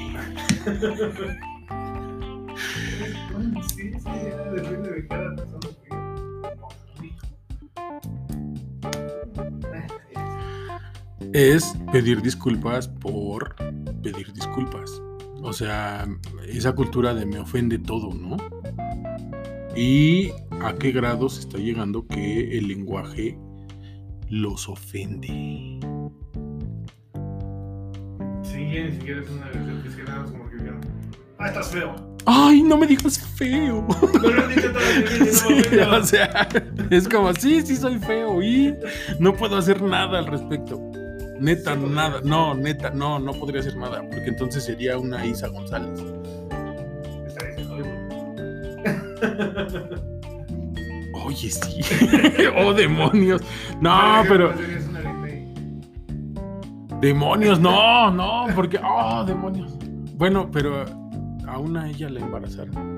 [3.74, 4.10] Sí, sí,
[4.54, 5.68] depende de cada persona.
[11.32, 13.56] Es pedir disculpas por
[14.02, 15.02] pedir disculpas.
[15.42, 16.06] O sea,
[16.48, 18.36] esa cultura de me ofende todo, ¿no?
[19.76, 20.30] Y
[20.62, 23.38] a qué grado se está llegando que el lenguaje
[24.28, 25.28] los ofende.
[28.42, 30.56] Sí, ni siquiera es una versión que es que nada más como que.
[31.38, 31.94] Ah, estás feo.
[32.24, 33.86] ¡Ay, no me digas feo!
[33.88, 34.54] No lo no
[35.30, 36.48] Sí, o sea,
[36.90, 38.74] es como, sí, sí soy feo y
[39.20, 40.80] no puedo hacer nada al respecto.
[41.38, 45.48] Neta, Sí, nada, no, neta, no, no podría hacer nada, porque entonces sería una Isa
[45.48, 46.02] González.
[47.28, 47.76] Está diciendo.
[51.26, 51.80] Oye, sí.
[52.56, 53.42] oh, demonios.
[53.80, 55.12] No, pero, una
[57.00, 59.76] demonios, no, no, porque, oh, demonios.
[60.14, 60.84] Bueno, pero
[61.48, 62.96] aún a ella la embarazaron.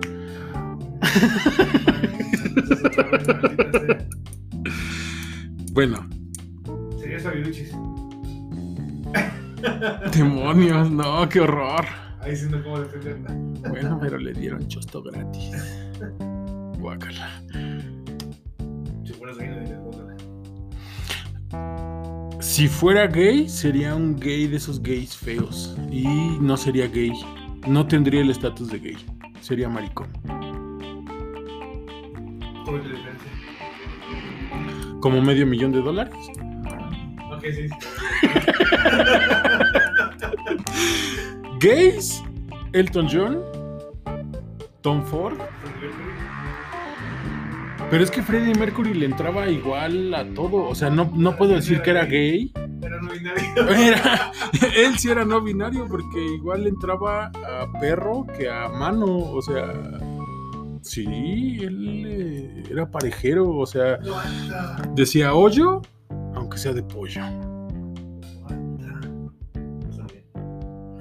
[5.73, 6.05] Bueno,
[6.99, 7.73] Sería Sabiduchis.
[10.13, 11.85] demonios, no, qué horror.
[12.21, 13.33] Ahí sí no cómo defenderla.
[13.69, 15.53] Bueno, pero le dieron chosto gratis.
[16.81, 17.31] Guácala.
[22.41, 22.69] Si bótala.
[22.69, 25.77] Fuera gay, sería un gay de esos gays feos.
[25.91, 26.07] Y
[26.41, 27.13] no sería gay.
[27.67, 28.97] No tendría el estatus de gay.
[29.41, 30.09] Sería maricón.
[35.01, 36.15] Como medio millón de dólares.
[37.31, 37.69] Ok, sí.
[41.61, 42.23] Gays,
[42.73, 43.43] Elton John,
[44.81, 45.39] Tom Ford.
[47.91, 50.65] Pero es que Freddie Mercury le entraba igual a todo.
[50.69, 52.53] O sea, no, no puedo decir que era gay.
[52.83, 53.69] Era no binario.
[53.71, 54.33] Era-
[54.77, 59.73] él sí era no binario porque igual entraba a perro que a mano, o sea,
[60.83, 63.99] sí, él eh, era parejero, o sea,
[64.95, 65.81] decía hoyo,
[66.35, 67.23] aunque sea de pollo.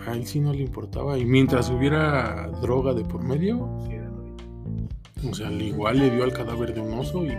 [0.05, 3.96] A él sí no le importaba y mientras hubiera droga de por medio, Sí.
[5.25, 7.37] O sea, al igual le dio al cadáver de un oso y...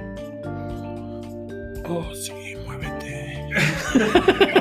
[1.88, 2.32] Oh, sí,
[2.66, 3.48] muévete.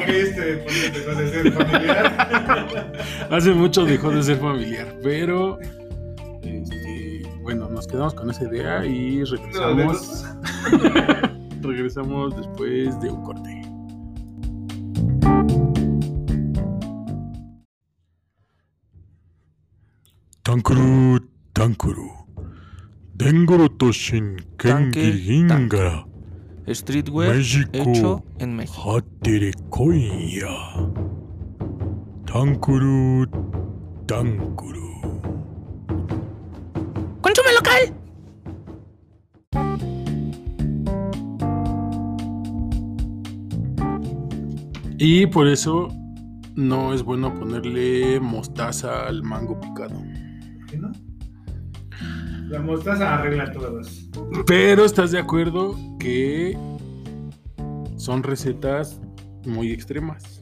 [0.08, 2.94] Este podcast dejó de ser familiar.
[3.32, 5.60] Hace mucho dejó de ser familiar, pero
[6.42, 10.26] este, bueno, nos quedamos con esa idea y regresamos.
[11.62, 13.62] regresamos después de un corte.
[20.44, 21.20] Tankuru,
[21.52, 22.17] Tankuru.
[23.18, 26.06] Dengoro Toshin Tanque, Kengingara.
[26.68, 27.70] Streetwear México.
[27.74, 28.98] hecho en México.
[28.98, 30.54] Hatere Konya.
[32.28, 33.26] Tankuru,
[34.06, 35.02] Tankuru.
[37.22, 37.96] ¡Consume local!
[45.00, 45.88] Y por eso
[46.56, 50.00] no es bueno ponerle mostaza al mango picado.
[52.48, 54.08] La mostaza arregla todas.
[54.46, 56.58] Pero estás de acuerdo que
[57.98, 59.02] son recetas
[59.46, 60.42] muy extremas.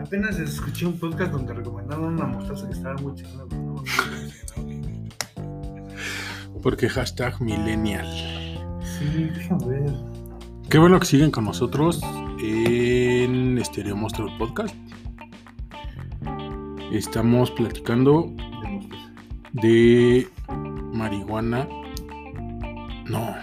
[0.00, 3.56] Apenas escuché un podcast donde recomendaron una mostaza que estaba muy chingona.
[3.56, 3.84] no.
[6.62, 8.06] Porque hashtag millennial.
[8.82, 9.92] Sí, déjame ver.
[10.70, 12.00] Qué bueno que siguen con nosotros
[12.40, 14.74] en Stereo Monstruo Podcast.
[16.90, 18.32] Estamos platicando
[19.52, 20.28] de
[20.96, 21.68] marihuana.
[23.08, 23.34] No,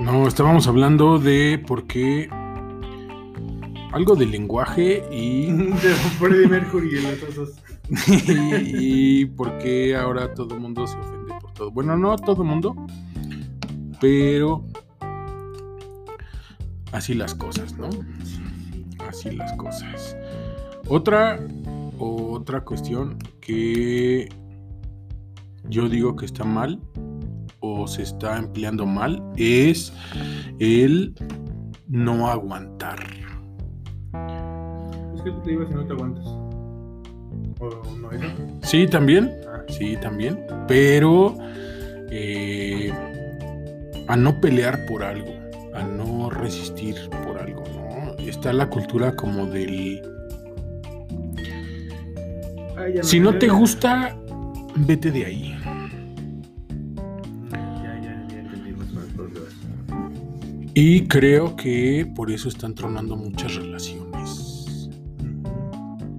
[0.00, 0.26] No.
[0.26, 2.28] estábamos hablando de por qué
[3.92, 6.90] algo de lenguaje y, De Freddie Mercury
[8.66, 11.70] y por qué ahora todo el mundo se ofende por todo.
[11.70, 12.74] Bueno, no todo el mundo,
[14.00, 14.64] pero
[16.92, 17.90] así las cosas, ¿no?
[19.06, 20.16] Así las cosas.
[20.88, 21.38] Otra,
[21.98, 24.28] otra cuestión que
[25.68, 26.80] yo digo que está mal
[27.60, 29.92] o se está empleando mal es
[30.58, 31.14] el
[31.88, 32.98] no aguantar.
[35.14, 36.26] Es que tú te ibas y no te aguantas.
[37.60, 38.26] ¿O no eso?
[38.62, 41.36] Sí, también, Ah, sí, también, pero
[42.10, 42.92] eh,
[44.08, 45.32] a no pelear por algo,
[45.74, 48.12] a no resistir por algo, ¿no?
[48.18, 50.02] Está la cultura como del...
[53.02, 54.16] Si no te gusta,
[54.76, 55.53] vete de ahí.
[60.74, 64.90] Y creo que por eso están tronando muchas relaciones.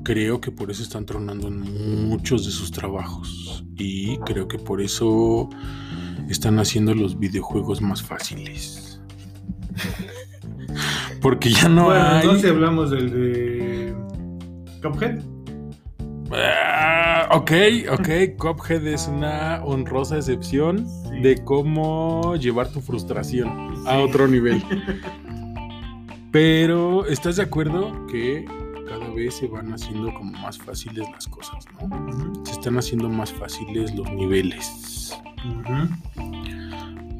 [0.03, 3.65] Creo que por eso están tronando en muchos de sus trabajos.
[3.75, 5.49] Y creo que por eso
[6.29, 9.01] están haciendo los videojuegos más fáciles.
[11.21, 12.21] Porque ya no bueno, hay.
[12.21, 13.95] entonces hablamos del de.
[14.81, 15.34] Cuphead.
[17.35, 17.51] Ok,
[17.91, 18.37] ok.
[18.37, 21.19] Cuphead es una honrosa excepción Sí.
[21.21, 24.63] de cómo llevar tu frustración a otro nivel.
[26.31, 28.45] Pero, ¿estás de acuerdo que
[28.87, 32.45] cada vez se van haciendo como más fáciles las cosas, ¿no?
[32.45, 35.17] Se están haciendo más fáciles los niveles.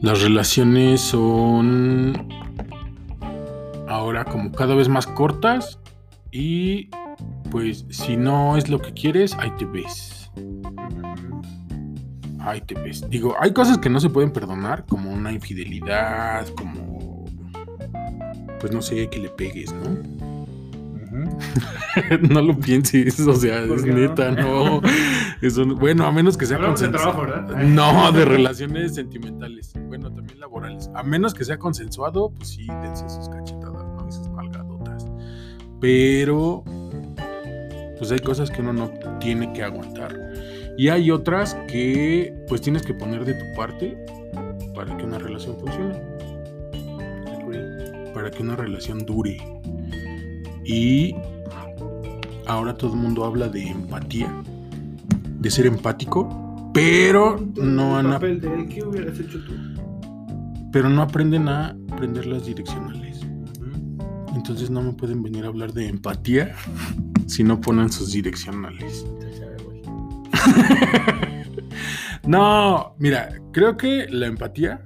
[0.01, 2.13] Las relaciones son
[3.87, 5.79] ahora como cada vez más cortas
[6.31, 6.89] y
[7.51, 10.31] pues si no es lo que quieres, ahí te ves.
[12.39, 13.09] Ahí te ves.
[13.09, 17.25] Digo, hay cosas que no se pueden perdonar, como una infidelidad, como
[18.59, 20.25] pues no sé, que le pegues, ¿no?
[22.29, 23.93] no lo pienses, o sea, ¿Por es no?
[23.93, 24.81] neta, no.
[25.41, 27.11] Eso bueno, a menos que sea de consensuado.
[27.11, 27.63] trabajo, ¿verdad?
[27.63, 29.73] No, de relaciones sentimentales.
[29.87, 30.89] Bueno, también laborales.
[30.93, 34.07] A menos que sea consensuado, pues sí, dense sus cachetadas, ¿no?
[34.07, 35.05] Esas nalgadotas.
[35.79, 36.63] Pero,
[37.97, 40.17] pues hay cosas que uno no tiene que aguantar.
[40.77, 43.97] Y hay otras que, pues tienes que poner de tu parte
[44.73, 45.99] para que una relación funcione.
[48.13, 49.37] Para que una relación dure.
[50.65, 51.15] Y
[52.45, 54.33] ahora todo el mundo habla de empatía,
[55.39, 59.53] de ser empático, pero no el han papel de él, ¿qué hubieras hecho tú?
[60.75, 63.21] pero no aprenden a aprender las direccionales.
[64.35, 66.53] Entonces no me pueden venir a hablar de empatía
[67.25, 69.05] si no ponen sus direccionales.
[72.27, 74.83] No, mira, creo que la empatía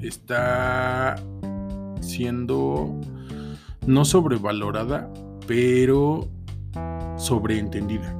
[0.00, 1.16] está
[2.00, 3.00] siendo
[3.84, 5.12] no sobrevalorada,
[5.48, 6.28] pero
[7.16, 8.14] sobreentendida.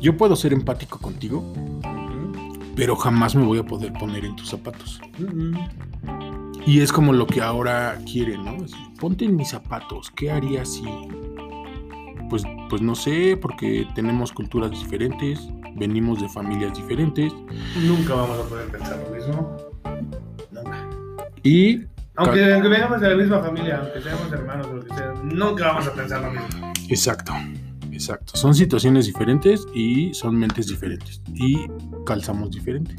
[0.00, 1.52] Yo puedo ser empático contigo,
[2.76, 5.00] pero jamás me voy a poder poner en tus zapatos.
[6.66, 8.64] Y es como lo que ahora quieren, ¿no?
[8.64, 10.84] Es, Ponte en mis zapatos, ¿qué haría si?
[12.28, 15.40] Pues, pues no sé, porque tenemos culturas diferentes,
[15.74, 17.32] venimos de familias diferentes
[17.86, 19.56] Nunca vamos a poder pensar lo mismo.
[20.50, 20.88] Nunca.
[21.42, 21.84] y
[22.16, 25.68] Aunque, aunque vengamos de la misma familia, aunque seamos hermanos o lo que sea, nunca
[25.68, 26.72] vamos a pensar lo mismo.
[26.88, 27.32] exacto,
[27.90, 28.36] exacto.
[28.36, 31.66] Son situaciones diferentes y son mentes diferentes y
[32.04, 32.96] calzamos diferente.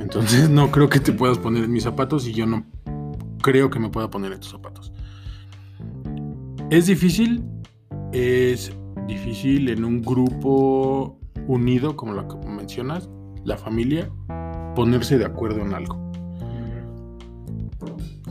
[0.00, 2.64] Entonces no creo que te puedas poner en mis zapatos y yo no
[3.42, 4.92] creo que me pueda poner en tus zapatos.
[6.70, 7.44] Es difícil,
[8.12, 8.72] es
[9.06, 13.10] difícil en un grupo unido, como lo que mencionas,
[13.44, 14.10] la familia,
[14.74, 16.00] ponerse de acuerdo en algo.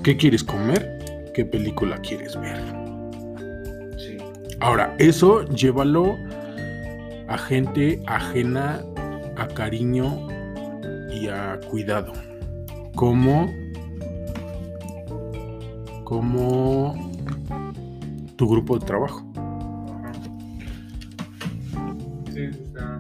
[0.04, 1.32] ¿Qué quieres comer?
[1.36, 2.58] ¿Qué película quieres ver?
[3.98, 4.18] Sí.
[4.60, 6.16] Ahora, eso llévalo
[7.28, 8.82] a gente ajena
[9.38, 10.28] a cariño
[11.22, 12.14] y a cuidado.
[12.96, 13.54] Como,
[16.04, 17.12] como
[18.36, 19.24] tu grupo de trabajo.
[22.34, 23.00] Sí, está.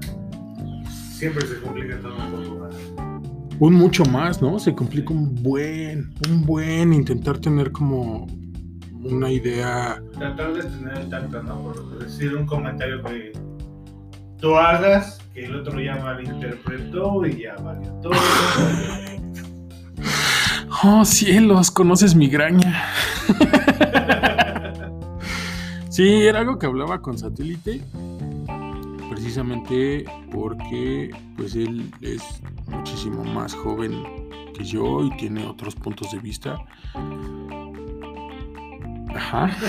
[0.89, 2.75] Siempre se complica todo un poco más.
[3.59, 4.59] Un mucho más, ¿no?
[4.59, 8.27] Se complica un buen, un buen intentar tener como
[9.03, 10.01] una idea.
[10.13, 11.63] Tratar de tener el tacto, ¿no?
[11.63, 13.33] Por decir un comentario que
[14.39, 18.13] tú hagas, que el otro ya malinterpretó y ya valió todo.
[20.83, 22.85] Oh, cielos, conoces migraña.
[25.89, 27.81] sí, era algo que hablaba con satélite.
[29.09, 32.23] Precisamente porque pues él es
[32.67, 34.03] muchísimo más joven
[34.55, 36.57] que yo y tiene otros puntos de vista.
[39.15, 39.51] Ajá.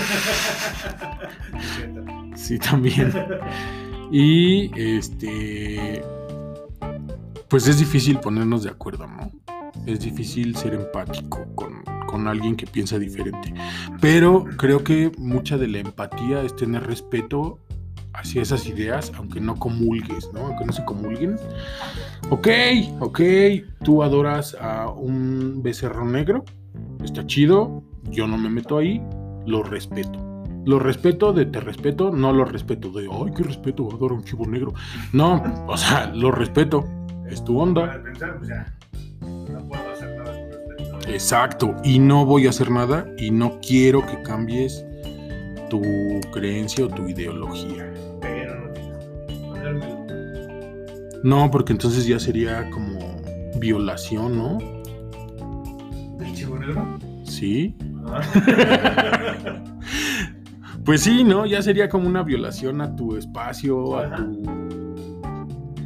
[2.35, 3.13] Sí, también.
[4.13, 6.03] Y este.
[7.47, 9.31] Pues es difícil ponernos de acuerdo, ¿no?
[9.87, 13.55] Es difícil ser empático con, con alguien que piensa diferente.
[13.99, 17.57] Pero creo que mucha de la empatía es tener respeto
[18.13, 20.41] hacia esas ideas, aunque no comulgues, ¿no?
[20.41, 21.35] Aunque no se comulguen.
[22.29, 22.47] Ok,
[22.99, 23.19] ok,
[23.83, 26.45] tú adoras a un becerro negro,
[27.03, 29.01] está chido, yo no me meto ahí,
[29.47, 30.32] lo respeto.
[30.65, 34.23] Lo respeto de te respeto, no lo respeto de, ay, qué respeto, adoro a un
[34.23, 34.73] chivo negro.
[35.11, 36.85] No, o sea, lo respeto,
[37.29, 37.87] es tu onda.
[37.87, 38.73] Para pensar, pues ya.
[39.21, 41.09] No puedo hacer nada respecto.
[41.09, 44.85] Exacto, y no voy a hacer nada y no quiero que cambies
[45.69, 45.81] tu
[46.31, 47.91] creencia o tu ideología.
[48.21, 48.71] Pero
[51.23, 52.99] no porque entonces ya sería como
[53.57, 54.57] violación, ¿no?
[56.23, 56.99] ¿El chivo negro?
[57.23, 57.75] Sí.
[58.05, 58.21] Ah.
[60.85, 61.45] Pues sí, ¿no?
[61.45, 64.43] Ya sería como una violación a tu espacio, a tu,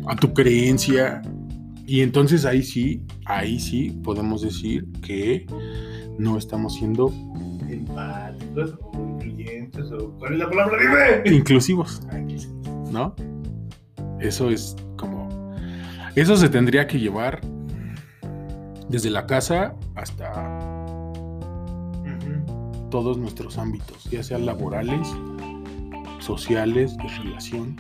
[0.08, 1.22] a tu creencia.
[1.86, 5.46] Y entonces ahí sí, ahí sí podemos decir que
[6.18, 7.14] no estamos siendo
[7.70, 10.12] Empáticos o incluyentes o.
[10.18, 10.78] ¿Cuál es la palabra?
[11.24, 11.36] ¡Dime!
[11.36, 12.02] inclusivos.
[12.92, 13.14] ¿no?
[14.20, 15.28] Eso es como...
[16.16, 17.42] Eso se tendría que llevar
[18.90, 20.77] desde la casa hasta.
[22.90, 25.08] Todos nuestros ámbitos, ya sean laborales,
[26.20, 27.76] sociales, de relación.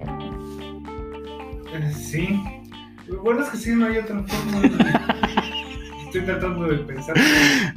[0.00, 2.40] Eh, Sí.
[3.08, 4.62] Lo bueno es que sí, no hay otra forma.
[6.04, 7.16] Estoy tratando de pensar.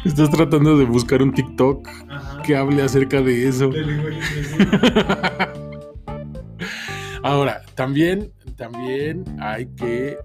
[0.03, 2.41] Estás tratando de buscar un TikTok Ajá.
[2.41, 3.71] que hable acerca de eso.
[7.23, 10.17] Ahora, también, también hay que,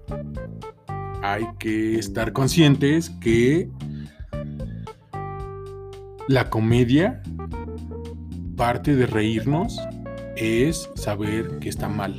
[1.23, 3.69] hay que estar conscientes que
[6.27, 7.21] la comedia,
[8.55, 9.79] parte de reírnos,
[10.35, 12.15] es saber que está mal.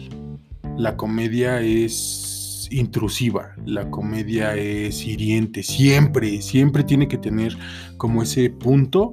[0.76, 7.56] La comedia es intrusiva, la comedia es hiriente, siempre, siempre tiene que tener
[7.96, 9.12] como ese punto.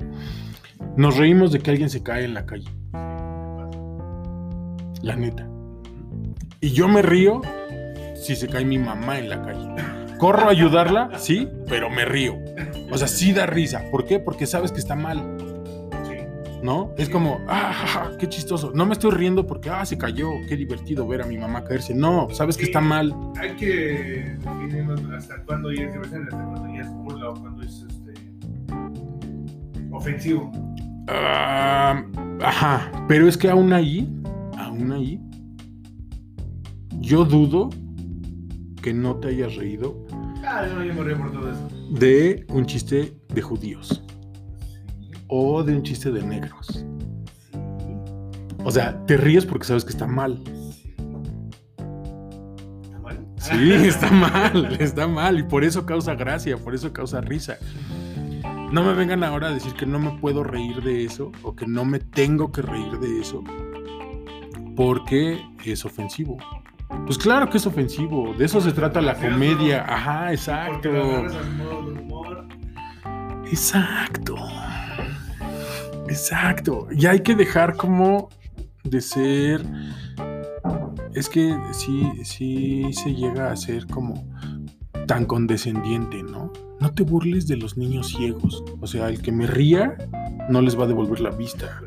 [0.95, 2.69] Nos reímos de que alguien se cae en la calle,
[5.01, 5.47] la neta.
[6.61, 7.41] Y yo me río
[8.15, 9.67] si se cae mi mamá en la calle.
[10.17, 12.37] Corro a ayudarla, sí, pero me río.
[12.91, 13.83] O sea, sí da risa.
[13.91, 14.19] ¿Por qué?
[14.19, 15.37] Porque sabes que está mal,
[16.03, 16.15] Sí.
[16.63, 16.91] ¿no?
[16.97, 18.71] Es como, ah, ja, ja, qué chistoso.
[18.73, 21.93] No me estoy riendo porque, ah, se cayó, qué divertido ver a mi mamá caerse.
[21.93, 23.15] No, sabes que está mal.
[23.39, 27.61] Hay que definirnos hasta cuándo ya es diversión, hasta cuándo ya es burla o cuando
[27.63, 28.13] es este,
[29.91, 30.51] ofensivo.
[31.07, 32.03] Ah,
[32.41, 34.07] ajá, pero es que aún ahí,
[34.57, 35.19] aún ahí,
[36.99, 37.69] yo dudo
[38.81, 40.05] que no te hayas reído
[40.45, 41.67] Ah, no, yo me río por todo eso.
[41.91, 44.03] de un chiste de judíos.
[44.03, 45.15] Sí.
[45.27, 46.85] o de un chiste de negros.
[48.63, 50.41] O sea, te ríes porque sabes que está mal.
[52.83, 53.27] ¿Está mal?
[53.37, 55.39] Sí, está mal, está mal.
[55.39, 57.57] Y por eso causa gracia, por eso causa risa.
[58.71, 61.65] No me vengan ahora a decir que no me puedo reír de eso o que
[61.65, 63.43] no me tengo que reír de eso
[64.75, 66.37] porque es ofensivo.
[67.05, 69.85] Pues claro que es ofensivo, de eso se trata la comedia.
[69.87, 70.89] Ajá, exacto.
[73.45, 74.35] Exacto.
[76.07, 76.87] Exacto.
[76.91, 78.29] Y hay que dejar como
[78.83, 79.63] de ser.
[81.13, 84.27] Es que sí, sí se llega a ser como
[85.07, 86.51] tan condescendiente, ¿no?
[86.79, 88.63] No te burles de los niños ciegos.
[88.79, 89.97] O sea, el que me ría
[90.49, 91.81] no les va a devolver la vista.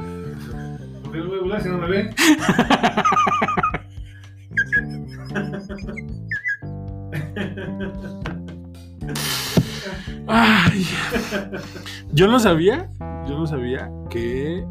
[1.03, 2.15] ¿Por qué lo voy a burlar si no me ven?
[10.27, 10.87] Ay.
[12.13, 12.91] Yo no sabía,
[13.27, 14.65] yo no sabía que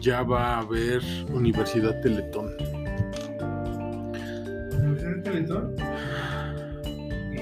[0.00, 1.02] ya va a haber
[1.32, 2.50] Universidad Teletón.
[4.72, 5.74] Universidad Teletón.
[7.32, 7.38] Y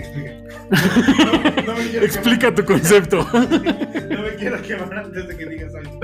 [0.00, 0.32] explica.
[1.66, 3.26] No, no me Explica tu concepto.
[3.32, 6.00] No me quiero quemar antes de que digas algo.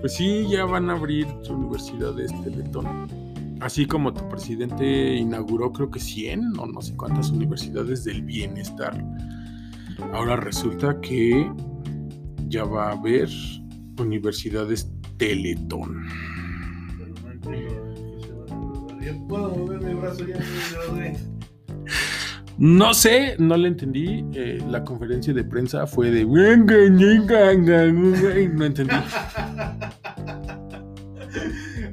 [0.00, 3.23] Pues sí, ya van a abrir universidades Teletón.
[3.64, 9.02] Así como tu presidente inauguró creo que 100 o no sé cuántas universidades del bienestar.
[10.12, 11.50] Ahora resulta que
[12.48, 13.30] ya va a haber
[13.98, 16.06] universidades Teletón.
[22.58, 24.26] No sé, no le entendí.
[24.34, 26.26] eh, la conferencia de prensa fue de...
[26.26, 26.42] No
[28.66, 28.94] entendí.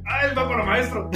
[0.05, 1.09] ¡Ah, él va para maestro!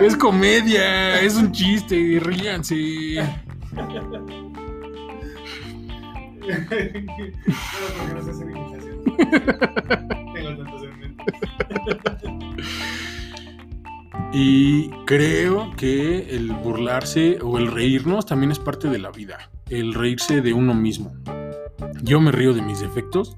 [0.00, 3.22] Es comedia, es un chiste, ríanse.
[3.72, 3.90] No
[8.22, 8.44] sé.
[10.34, 12.24] Tengo tantos.
[14.36, 19.38] Y creo que el burlarse o el reírnos también es parte de la vida.
[19.70, 21.14] El reírse de uno mismo.
[22.02, 23.36] Yo me río de mis defectos.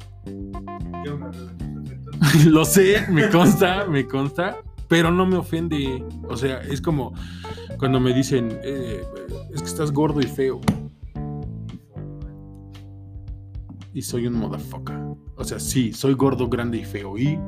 [1.05, 1.56] Yo me río de tus defectos.
[2.47, 4.59] Lo sé, me consta, me consta.
[4.89, 6.05] Pero no me ofende.
[6.29, 7.13] O sea, es como
[7.79, 9.03] cuando me dicen, eh,
[9.53, 10.61] es que estás gordo y feo.
[13.93, 14.97] Y soy un motherfucker.
[15.37, 17.19] O sea, sí, soy gordo, grande y feo.
[17.19, 17.39] Y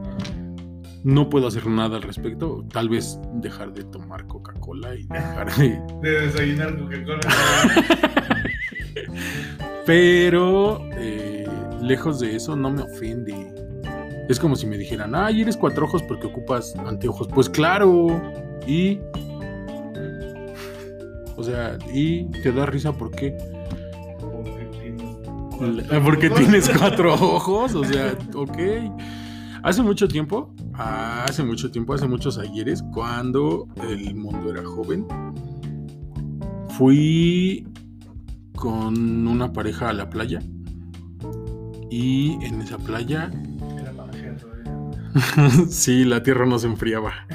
[1.04, 2.66] no puedo hacer nada al respecto.
[2.72, 5.80] Tal vez dejar de tomar Coca-Cola y dejar de...
[6.02, 7.20] De desayunar Coca-Cola.
[9.86, 11.46] Pero eh,
[11.80, 13.67] lejos de eso no me ofende.
[14.28, 17.28] Es como si me dijeran, ay, eres cuatro ojos porque ocupas anteojos.
[17.28, 18.20] Pues claro.
[18.66, 19.00] Y...
[21.36, 23.36] O sea, y te da risa ¿por qué?
[26.04, 28.58] Porque tienes cuatro ojos, o sea, ok.
[29.62, 35.06] Hace mucho tiempo, hace mucho tiempo, hace muchos ayeres, cuando el mundo era joven,
[36.70, 37.66] fui
[38.54, 40.40] con una pareja a la playa
[41.90, 43.30] y en esa playa.
[45.70, 47.26] sí, la tierra no se enfriaba.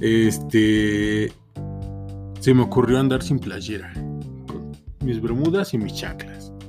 [0.00, 1.32] Este,
[2.40, 3.92] se me ocurrió andar sin playera,
[4.46, 6.52] con mis bermudas y mis chaclas.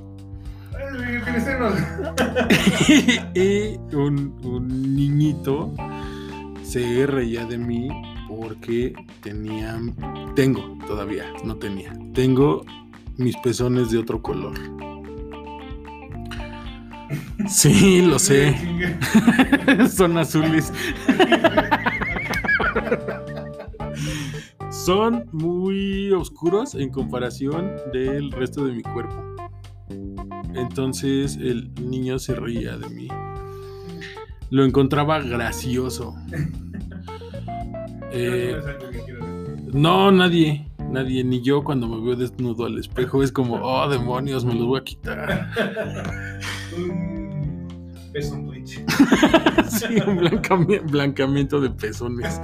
[3.34, 5.72] Y un, un niñito
[6.62, 7.88] se reía de mí
[8.28, 9.78] porque tenía,
[10.34, 12.64] tengo todavía, no tenía, tengo
[13.16, 14.54] mis pezones de otro color.
[17.48, 18.54] Sí, lo sé,
[19.94, 20.72] son azules,
[24.70, 29.22] son muy oscuros en comparación del resto de mi cuerpo.
[30.54, 33.08] Entonces el niño se reía de mí.
[34.50, 36.14] Lo encontraba gracioso.
[38.18, 38.56] Eh,
[39.74, 44.44] no, nadie, nadie, ni yo cuando me veo desnudo al espejo es como, oh demonios,
[44.44, 45.50] me los voy a quitar.
[48.14, 48.76] En Twitch.
[49.68, 52.40] sí, un blancami- blancamiento de pezones.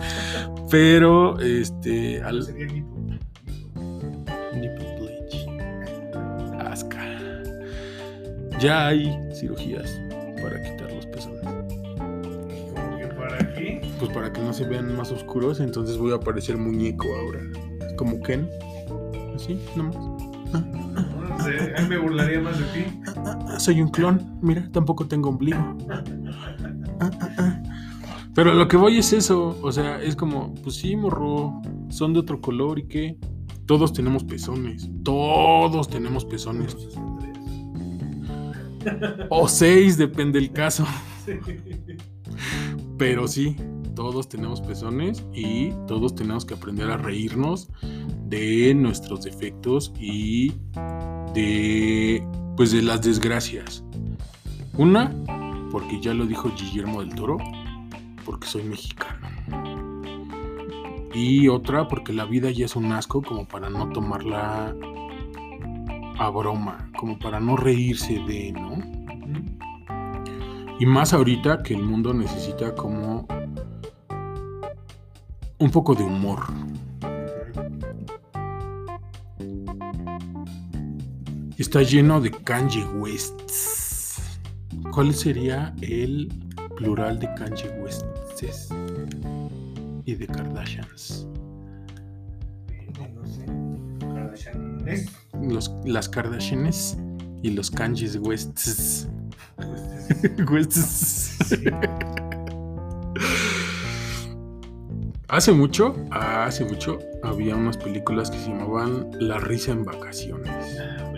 [0.70, 2.94] Pero, este, al Sería nipo.
[4.55, 5.48] nipple bleach.
[6.61, 7.00] Asca.
[8.61, 9.98] Ya hay cirugías
[10.42, 11.40] para quitar los pezones.
[12.98, 13.80] Que para aquí.
[13.98, 17.40] Pues para que no se vean más oscuros, entonces voy a parecer muñeco ahora.
[18.03, 18.50] Como Ken.
[19.32, 19.94] Así, nomás.
[19.94, 22.84] No sé, me burlaría más de ti.
[23.16, 24.40] Ah, soy un clon.
[24.42, 25.76] Mira, tampoco tengo ombligo.
[28.34, 29.57] Pero lo que voy es eso.
[29.62, 31.62] O sea, es como, pues sí, morro.
[31.90, 33.16] Son de otro color y qué.
[33.66, 34.90] Todos tenemos pezones.
[35.05, 36.76] Todos tenemos pezones.
[39.28, 40.84] O seis, depende del caso.
[42.98, 43.57] Pero sí,
[43.95, 47.68] todos tenemos pezones y todos tenemos que aprender a reírnos
[48.26, 50.53] de nuestros defectos y
[51.34, 52.26] de
[52.57, 53.84] pues de las desgracias.
[54.76, 55.14] Una,
[55.70, 57.38] porque ya lo dijo Guillermo del Toro,
[58.24, 59.28] porque soy mexicano.
[61.14, 64.74] Y otra, porque la vida ya es un asco como para no tomarla
[66.18, 68.78] a broma, como para no reírse de, ¿no?
[70.78, 73.26] Y más ahorita que el mundo necesita como
[75.62, 76.40] un poco de humor.
[81.56, 84.20] Está lleno de Kanye Wests.
[84.92, 86.28] ¿Cuál sería el
[86.76, 88.74] plural de Kanye Wests
[90.04, 91.28] y de Kardashians?
[93.14, 93.46] No sé.
[94.00, 95.12] Kardashianes.
[95.40, 96.98] Los, las Kardashians
[97.44, 99.08] y los Kanye Wests.
[100.50, 101.36] Wests.
[101.46, 101.56] sí.
[105.32, 110.78] Hace mucho, hace mucho, había unas películas que se llamaban La risa en vacaciones.
[110.78, 111.10] Ah.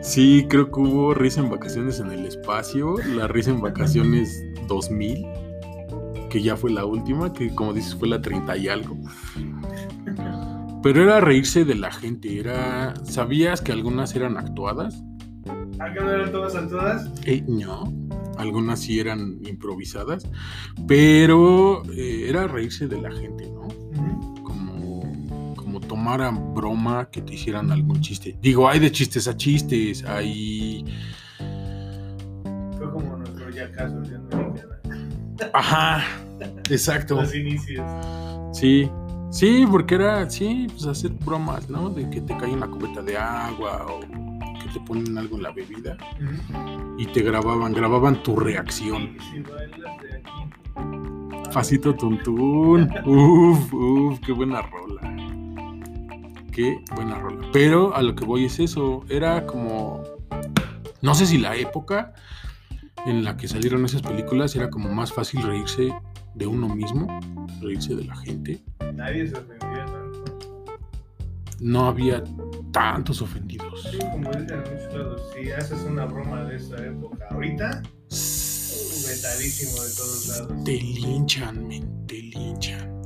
[0.00, 5.26] Sí, creo que hubo risa en vacaciones en el espacio, la risa en vacaciones 2000,
[6.30, 8.96] que ya fue la última, que como dices fue la 30 y algo.
[10.82, 12.94] Pero era reírse de la gente, era...
[13.04, 15.04] ¿Sabías que algunas eran actuadas?
[15.78, 17.10] ¿A qué no eran todas actuadas?
[17.26, 17.99] Eh, no,
[18.40, 20.28] algunas sí eran improvisadas,
[20.86, 23.68] pero eh, era reírse de la gente, ¿no?
[24.42, 28.36] como, como tomar a broma que te hicieran algún chiste.
[28.40, 30.84] Digo, hay de chistes a chistes, hay...
[32.76, 34.80] Fue como nuestro ya caso americana.
[35.52, 36.04] Ajá,
[36.70, 37.16] exacto.
[37.16, 37.84] Los inicios.
[38.52, 38.90] Sí,
[39.30, 41.90] sí, porque era, sí, pues hacer bromas, ¿no?
[41.90, 44.29] De que te cae una cubeta de agua o
[44.72, 45.96] te ponen algo en la bebida
[46.98, 49.16] y te grababan, grababan tu reacción.
[49.30, 49.42] Si.
[51.50, 52.88] Facito Tuntún.
[53.04, 55.00] Uf, uf, qué buena rola.
[56.52, 57.48] Qué buena rola.
[57.52, 59.04] Pero a lo que voy es eso.
[59.08, 60.02] Era como.
[61.02, 62.14] No sé si la época
[63.06, 65.92] en la que salieron esas películas era como más fácil reírse
[66.34, 67.20] de uno mismo,
[67.60, 68.62] reírse de la gente.
[68.94, 70.24] Nadie se ofendía tanto.
[71.60, 72.22] No había
[72.72, 73.88] tantos ofendidos.
[73.90, 77.82] Sí, como dicen en muchos lados, si haces una broma de esa época ahorita,
[79.06, 80.64] vetadísimo de todos lados.
[80.64, 83.00] Te linchan, men, te linchan.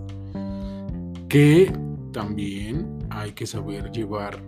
[1.29, 1.73] Que
[2.13, 4.41] también hay que saber llevar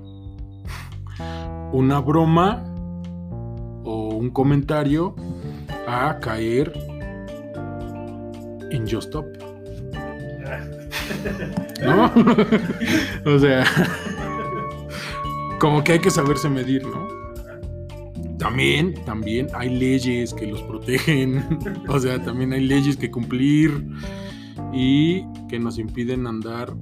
[1.73, 2.64] una broma
[3.85, 5.14] o un comentario
[5.87, 6.73] a caer
[8.71, 9.27] en Just Stop,
[11.83, 12.12] ¿no?
[13.35, 13.64] o sea,
[15.59, 17.09] como que hay que saberse medir, ¿no?
[18.39, 23.89] También, también hay leyes que los protegen, o sea, también hay leyes que cumplir
[24.73, 26.75] y que nos impiden andar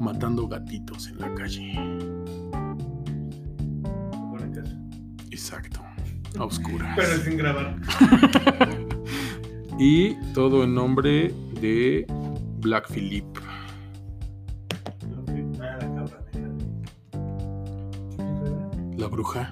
[0.00, 1.72] matando gatitos en la calle.
[5.30, 5.80] Exacto,
[6.38, 6.92] a oscuras.
[6.96, 7.76] Pero sin grabar.
[9.82, 12.04] Y todo en nombre de
[12.58, 13.24] Black Phillip.
[19.10, 19.50] Bruja.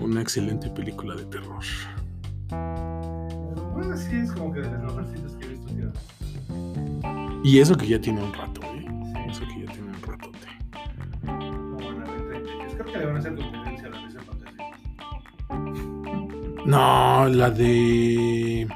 [0.00, 1.62] Una excelente película de terror.
[2.50, 5.66] Bueno, sí, es como que de las mejorcitas que he visto.
[5.74, 5.92] tío.
[7.44, 8.84] Y eso que ya tiene un rato, ¿eh?
[8.86, 9.18] Sí.
[9.30, 10.38] Eso que ya tiene un ratote.
[11.22, 12.72] De 30 años.
[12.74, 14.70] Creo que le van a hacer competencia a la mesa fantasía.
[16.66, 18.68] No, la de.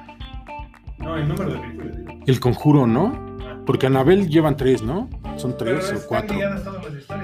[0.99, 1.97] No, el número de películas.
[1.97, 2.12] digo.
[2.26, 3.12] El conjuro, ¿no?
[3.43, 3.57] Ah.
[3.66, 5.09] Porque Anabel llevan tres, ¿no?
[5.37, 6.39] Son Pero tres o están cuatro.
[6.39, 7.24] todas las historias,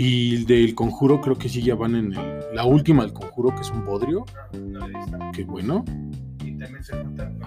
[0.00, 3.52] Y el del conjuro creo que sí ya van en el- la última del conjuro,
[3.52, 4.24] que es un bodrio.
[4.36, 5.30] Ah.
[5.32, 5.84] Que bueno.
[6.44, 7.44] Y también se juntan de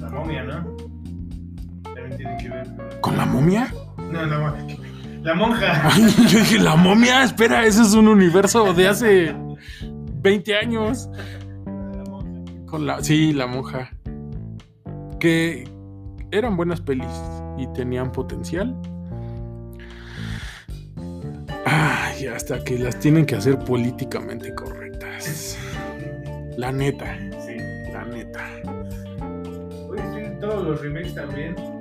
[0.00, 0.76] la momia, ¿no?
[1.94, 3.00] También tienen que ver.
[3.00, 3.72] ¿Con la momia?
[4.12, 4.54] No, no,
[5.22, 5.88] la monja.
[5.94, 9.34] Ay, yo dije, la momia, espera, ese es un universo de hace
[10.20, 11.08] 20 años.
[11.64, 12.66] La monja.
[12.66, 13.88] Con la, sí, la monja.
[15.18, 15.64] Que
[16.32, 17.08] eran buenas pelis
[17.56, 18.76] y tenían potencial.
[22.22, 25.58] Ay, hasta que las tienen que hacer políticamente correctas.
[26.56, 27.56] La neta, Sí.
[27.92, 28.44] la neta.
[29.88, 31.56] Oye, sí, todos los remakes también.
[31.58, 31.78] Ah,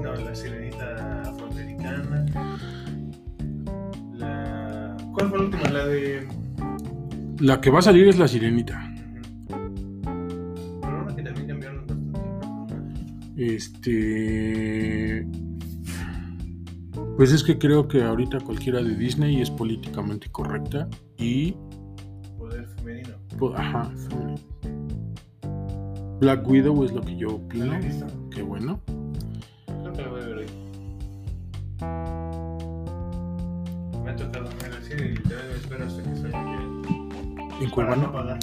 [0.00, 2.24] No, la sirenita afroamericana.
[4.14, 4.96] La.
[5.12, 5.68] ¿Cuál fue la última?
[5.70, 6.28] La de.
[7.40, 8.80] La que va a salir es la sirenita.
[9.48, 12.20] Pero una que también cambiaron bastante.
[13.36, 15.26] Este.
[17.16, 20.86] Pues es que creo que ahorita cualquiera de Disney es políticamente correcta
[21.16, 21.56] y.
[22.36, 23.16] Poder femenino.
[23.56, 23.90] Ajá.
[24.08, 24.40] femenina.
[26.20, 27.78] Black Widow es lo que yo opino.
[27.78, 27.80] ¿No?
[28.30, 28.80] Qué bueno.
[29.66, 30.46] Creo que la voy a ver hoy.
[34.04, 36.56] Me ha tocado ver cine y literal espero hasta que salga.
[37.58, 38.12] En no Cuevana.
[38.12, 38.38] pagar.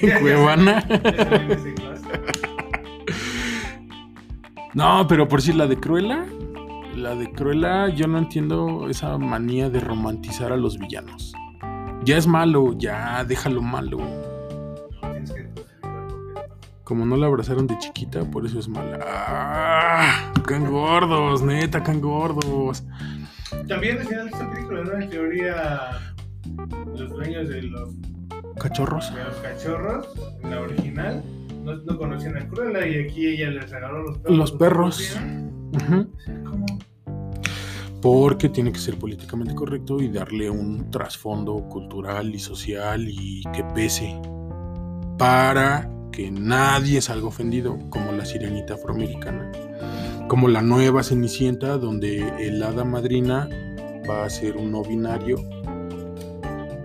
[0.00, 0.84] en Cuevana.
[4.72, 6.24] No, pero por si la de Cruella.
[7.04, 11.34] La de Cruella, yo no entiendo esa manía de romantizar a los villanos.
[12.02, 13.98] Ya es malo, ya déjalo malo.
[16.82, 19.00] Como no la abrazaron de chiquita, por eso es mala.
[19.06, 20.32] ¡Ah!
[20.46, 21.42] ¡Can gordos!
[21.42, 22.82] Neta, can gordos.
[23.68, 24.98] También al final de esta película, ¿no?
[24.98, 25.90] En teoría,
[26.96, 27.90] los dueños de los,
[28.58, 29.14] Cachorros.
[29.14, 30.08] de los cachorros,
[30.42, 31.22] en la original,
[31.64, 34.38] no, no conocían a Cruella y aquí ella les regaló los perros.
[34.38, 34.96] Los perros.
[34.96, 35.50] Sea,
[36.44, 36.73] ¿cómo?
[38.04, 43.64] Porque tiene que ser políticamente correcto y darle un trasfondo cultural y social y que
[43.74, 44.20] pese.
[45.16, 49.50] Para que nadie salga ofendido, como la sirenita afroamericana.
[50.28, 53.48] Como la nueva Cenicienta, donde el hada madrina
[54.06, 55.38] va a ser un no binario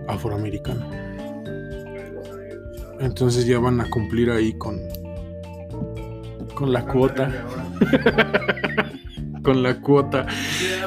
[0.08, 0.88] afroamericano.
[2.98, 4.80] Entonces ya van a cumplir ahí con,
[6.54, 7.30] con la cuota.
[9.42, 10.26] Con la cuota.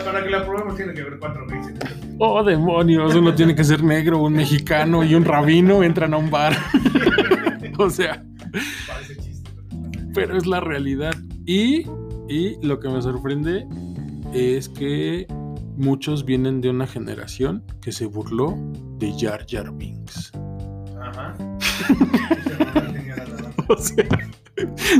[0.05, 1.73] Para que la probemos tiene que haber cuatro veces.
[2.19, 6.29] Oh, demonios, uno tiene que ser negro, un mexicano y un rabino entran a un
[6.29, 6.55] bar.
[7.79, 8.23] o sea,
[8.87, 9.49] Parece chiste.
[10.13, 11.13] pero- es la realidad.
[11.45, 11.85] Y,
[12.29, 13.65] y lo que me sorprende
[14.33, 15.25] es que
[15.75, 18.55] muchos vienen de una generación que se burló
[18.99, 20.31] de Jar Jar Binks.
[21.01, 21.35] Ajá.
[23.69, 24.05] O sea,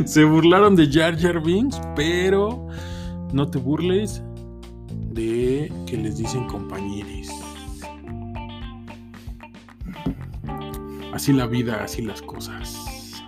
[0.06, 2.68] se burlaron de Jar Jar Binks, pero
[3.34, 4.24] no te burles
[5.12, 7.28] de que les dicen compañeros.
[11.12, 13.24] Así la vida, así las cosas.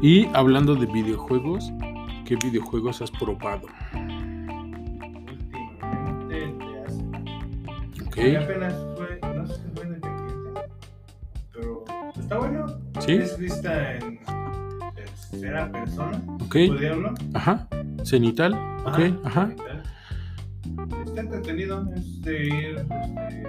[0.00, 1.72] Y hablando de videojuegos,
[2.24, 3.66] ¿qué videojuegos has probado?
[5.32, 7.02] Últimamente te hace.
[8.06, 8.16] ¿Ok?
[8.16, 10.60] Y apenas fue, no sé si fue independiente,
[11.52, 11.84] pero
[12.16, 12.66] está bueno.
[13.00, 13.12] ¿Sí?
[13.12, 14.20] Es vista en
[15.30, 16.56] tercera persona, ¿Ok?
[16.68, 17.20] podríamos.
[17.34, 17.68] Ajá.
[18.04, 18.54] Cenital.
[18.84, 18.98] ¿Ok?
[19.24, 19.54] Ajá.
[21.06, 23.42] Está entretenido, es de ir, este...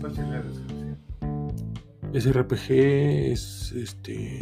[0.00, 0.98] ¿Cuál es la descripción?
[2.12, 2.70] SRPG
[3.32, 4.40] es este.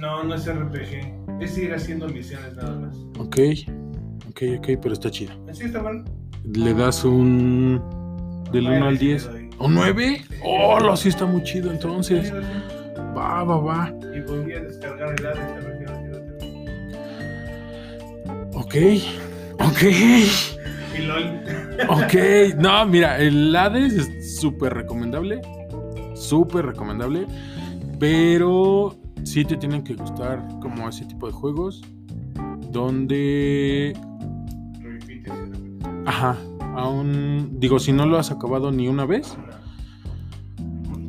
[0.00, 2.96] No, no es RPG, es ir haciendo misiones nada más.
[3.18, 3.38] Ok.
[4.28, 5.32] Ok, ok, pero está chido.
[5.48, 6.04] Así está bueno.
[6.44, 7.82] Le das un.
[8.52, 9.24] Del Nueve 1 al sí le 10.
[9.24, 9.50] doy.
[9.58, 10.16] ¿Un 9?
[10.28, 10.34] Sí.
[10.44, 12.28] Oh, lo sí está muy chido entonces.
[12.28, 12.75] Sí, sí, sí.
[13.16, 13.94] Va, va, va.
[14.14, 16.36] Y volví a descargar el ADS a ver si ahora sí lo tengo.
[18.58, 18.74] Ok.
[19.60, 19.82] Ok.
[20.98, 21.40] Y LOL.
[21.88, 22.14] Ok.
[22.58, 25.40] No, mira, el Hades es súper recomendable.
[26.14, 27.26] Súper recomendable.
[27.98, 28.94] Pero
[29.24, 31.82] sí te tienen que gustar como ese tipo de juegos.
[32.70, 33.94] Donde.
[34.80, 35.32] Repites.
[36.04, 36.36] Ajá.
[36.74, 37.58] Aún.
[37.58, 39.36] Digo, si no lo has acabado ni una vez,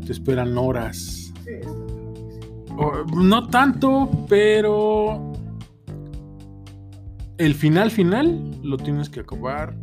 [0.05, 1.26] te esperan horas.
[3.15, 5.31] No tanto, pero
[7.37, 9.75] el final final lo tienes que acabar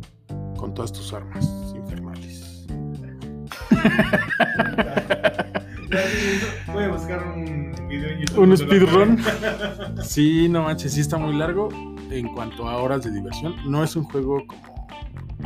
[0.57, 2.65] con todas tus armas infernales.
[6.73, 8.39] Voy a buscar un video en YouTube.
[8.39, 9.17] Un speedrun.
[10.03, 11.69] Sí, no manches, sí está muy largo
[12.11, 13.55] en cuanto a horas de diversión.
[13.69, 14.75] No es un juego como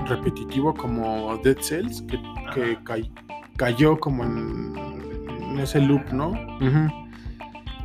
[0.08, 2.20] repetitivo como Dead Cells, que,
[2.54, 3.12] que cay-
[3.58, 4.74] cayó como en,
[5.52, 6.30] en ese loop, ¿no?
[6.30, 7.09] Ujú.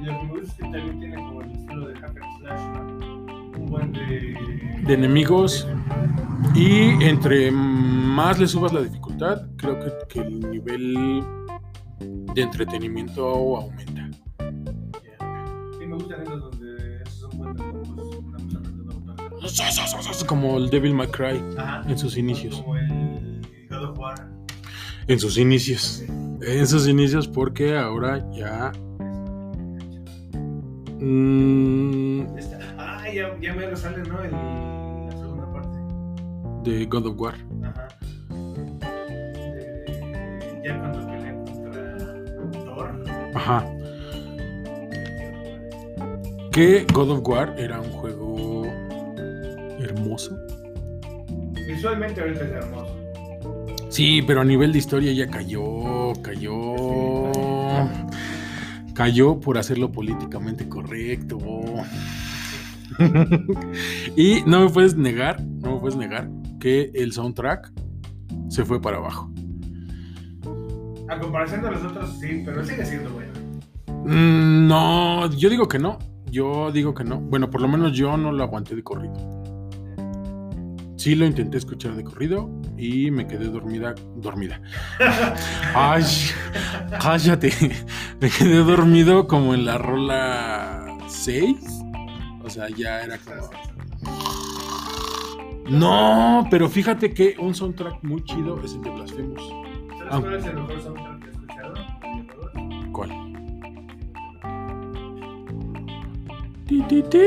[0.05, 2.39] Y lo que me gusta es que también tiene como el estilo de hack and
[2.39, 2.61] slash.
[3.59, 4.37] Un buen de...
[4.87, 5.67] De enemigos.
[6.55, 11.25] Y entre más le subas la dificultad, creo que, que el nivel
[12.35, 14.11] de entretenimiento aumenta.
[15.79, 20.25] Me gustan esos donde esos son buenos botones.
[20.25, 21.83] Como el Devil May Cry Ajá.
[21.89, 22.61] en sus inicios.
[22.61, 23.41] Como el
[23.71, 24.31] God of War.
[25.07, 26.05] En sus inicios.
[26.43, 28.71] En sus inicios, porque ahora ya.
[31.01, 32.23] Mm,
[32.79, 34.23] Ah, ya, ya me sale, ¿no?
[34.23, 35.79] El, la segunda parte.
[36.71, 37.35] de God of War.
[37.63, 37.89] Ajá.
[39.37, 43.05] Eh, ya cuando pelea contra Thor.
[43.35, 43.65] Ajá.
[46.53, 48.65] Que God of War era un juego
[49.81, 50.37] hermoso.
[51.67, 52.95] Visualmente ahorita es hermoso.
[53.89, 56.53] Sí, pero a nivel de historia ya cayó, cayó.
[58.95, 61.39] Cayó por hacerlo políticamente correcto.
[64.17, 66.31] y no me puedes negar, no me puedes negar
[66.61, 67.73] que el soundtrack
[68.49, 69.31] se fue para abajo.
[71.09, 73.33] A comparación de los otros, sí, pero sigue siendo bueno.
[74.05, 75.99] Mm, no, yo digo que no.
[76.31, 77.21] Yo digo que no.
[77.21, 79.34] Bueno, por lo menos yo no lo aguanté de corrido.
[81.05, 82.49] Sí lo intenté escuchar de corrido
[82.79, 83.95] y me quedé dormida.
[84.17, 84.59] Dormida.
[85.75, 86.03] Ay,
[86.99, 87.53] cállate.
[88.23, 91.57] Me quedé dormido como en la rola 6.
[92.43, 93.51] O sea, ya era como.
[95.69, 99.43] No, pero fíjate que un soundtrack muy chido es el de Blasphemous.
[99.99, 100.21] ¿Sabes Ah.
[100.23, 101.75] cuál es el mejor soundtrack que he escuchado?
[102.93, 103.11] ¿Cuál?
[106.67, 107.19] Ti, ti, ti,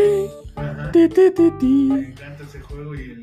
[0.92, 1.90] ti, ti, ti, ti.
[1.94, 3.22] Me encanta ese juego y el.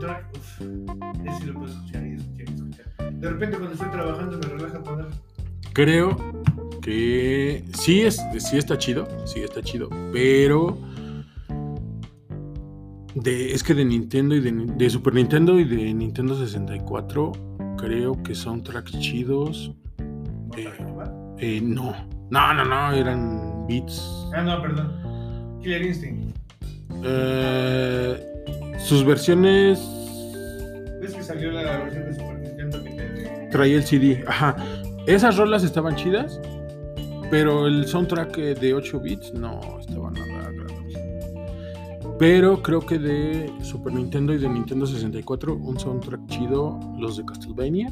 [0.00, 0.60] Soundtrack, uff.
[1.26, 3.12] Ese lo puedo escuchar y escuchar y escuchar.
[3.12, 5.06] De repente, cuando estoy trabajando, me relaja poner.
[5.72, 6.16] Creo
[6.80, 10.78] que sí, es, sí está chido, sí está chido, pero
[13.14, 17.32] de, es que de Nintendo y de, de Super Nintendo y de Nintendo 64
[17.76, 19.72] creo que son tracks chidos.
[20.56, 20.72] Eh,
[21.38, 21.94] eh, no,
[22.30, 24.02] no, no, no, eran beats.
[24.34, 25.60] Ah, no, perdón.
[25.62, 26.36] Killer Instinct.
[27.04, 28.39] Eh,
[28.80, 29.78] sus versiones
[31.00, 33.48] ¿Ves que salió la versión de Super Nintendo que te.
[33.50, 34.56] traía el CD, ajá.
[35.06, 36.38] Esas rolas estaban chidas,
[37.30, 40.98] pero el soundtrack eh, de 8 bits no estaba nada agradable.
[42.18, 47.24] Pero creo que de Super Nintendo y de Nintendo 64, un soundtrack chido, los de
[47.24, 47.90] Castlevania.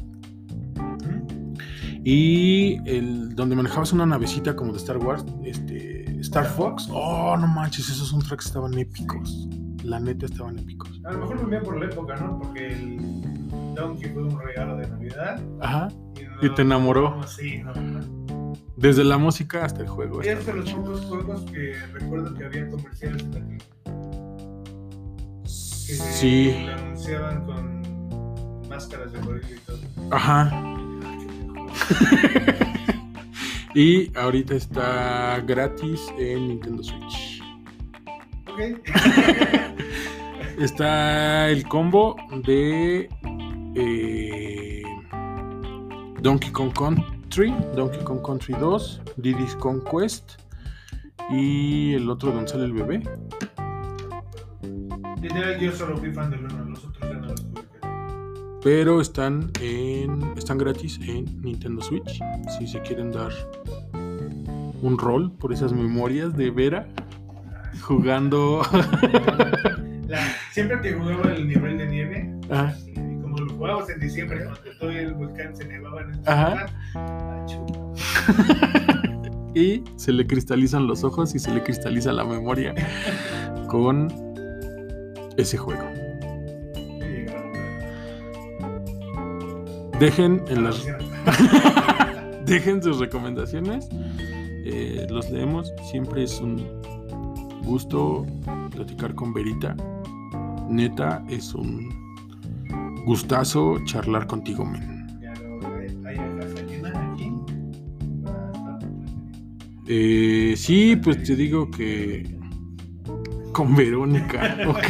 [2.03, 6.87] Y el donde manejabas una navecita como de Star Wars, este, Star Fox.
[6.91, 9.49] Oh, no manches, esos soundtracks estaban épicos.
[9.89, 11.01] La neta estaban épicos.
[11.03, 12.37] A lo mejor me por la época, ¿no?
[12.37, 15.41] Porque el Donkey fue un regalo de Navidad.
[15.61, 15.87] Ajá.
[16.15, 17.15] Y, Y te enamoró.
[17.15, 17.73] No, sí, no.
[18.77, 20.21] Desde la música hasta el juego.
[20.21, 23.57] Es de los pocos juegos que recuerdo que había comerciales en la tele.
[25.43, 26.55] Que Sí.
[26.67, 29.79] lo anunciaban con máscaras de gorila y todo.
[30.11, 30.49] Ajá.
[30.53, 30.75] Ah.
[33.75, 37.38] Y ahorita está gratis en Nintendo Switch.
[40.57, 43.09] Está el combo de
[43.75, 44.83] eh,
[46.21, 50.41] Donkey Kong Country, Donkey Kong Country 2, Diddy's Conquest
[51.29, 53.01] y el otro donde sale el bebé.
[55.21, 57.87] Literal, yo solo fui fan del uno, los otros ya no los tuve que
[58.63, 62.19] Pero están en están gratis en Nintendo Switch.
[62.57, 63.31] Si se quieren dar
[64.81, 66.87] un rol por esas memorias de Vera
[67.89, 68.61] jugando.
[70.07, 70.19] La-
[70.51, 72.31] siempre que jugaba el nivel de nieve,
[72.85, 76.67] y como lo jugábamos en diciembre, cuando todo el volcán se nevaba en esta Ajá.
[76.93, 77.45] zona, ah,
[79.55, 82.73] y se le cristalizan los ojos y se le cristaliza la memoria
[83.67, 84.07] con
[85.37, 85.83] ese juego.
[89.99, 93.89] Dejen en las la dejen sus recomendaciones.
[94.65, 95.73] eh, los leemos.
[95.91, 96.65] Siempre es un
[97.63, 98.25] gusto
[98.71, 99.75] platicar con Verita.
[100.69, 101.89] Neta, es un
[103.05, 104.99] gustazo charlar contigo, men.
[109.91, 112.37] Eh, sí, pues te digo que
[113.51, 114.87] con Verónica, ok.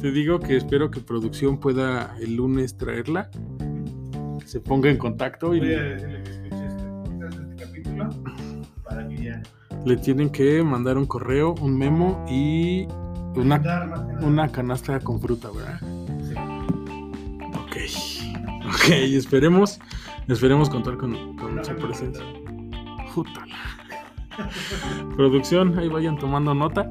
[0.00, 3.30] Te digo que espero que producción pueda el lunes traerla,
[4.38, 6.39] que se ponga en contacto y Voy a decirle que
[9.84, 12.86] le tienen que mandar un correo, un memo y
[13.34, 13.60] una,
[14.20, 15.80] una canasta con fruta, ¿verdad?
[16.22, 16.34] Sí.
[17.58, 17.76] Ok,
[18.74, 19.78] ok, esperemos,
[20.28, 21.14] esperemos contar con,
[21.64, 22.24] su presencia.
[23.14, 23.56] Jútala.
[25.16, 26.90] Producción, ahí vayan tomando nota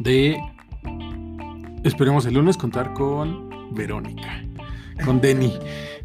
[0.00, 0.38] de.
[1.84, 4.42] Esperemos el lunes contar con Verónica,
[5.04, 5.52] con Denny,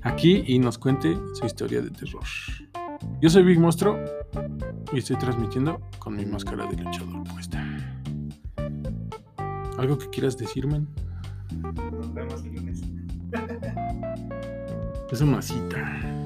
[0.04, 2.24] aquí y nos cuente su historia de terror.
[3.20, 3.98] Yo soy Big Monstruo
[4.92, 7.66] y estoy transmitiendo con mi máscara de luchador puesta.
[9.78, 10.86] ¿Algo que quieras decirme?
[11.62, 12.82] Nos vemos el lunes.
[15.12, 16.21] Es una cita.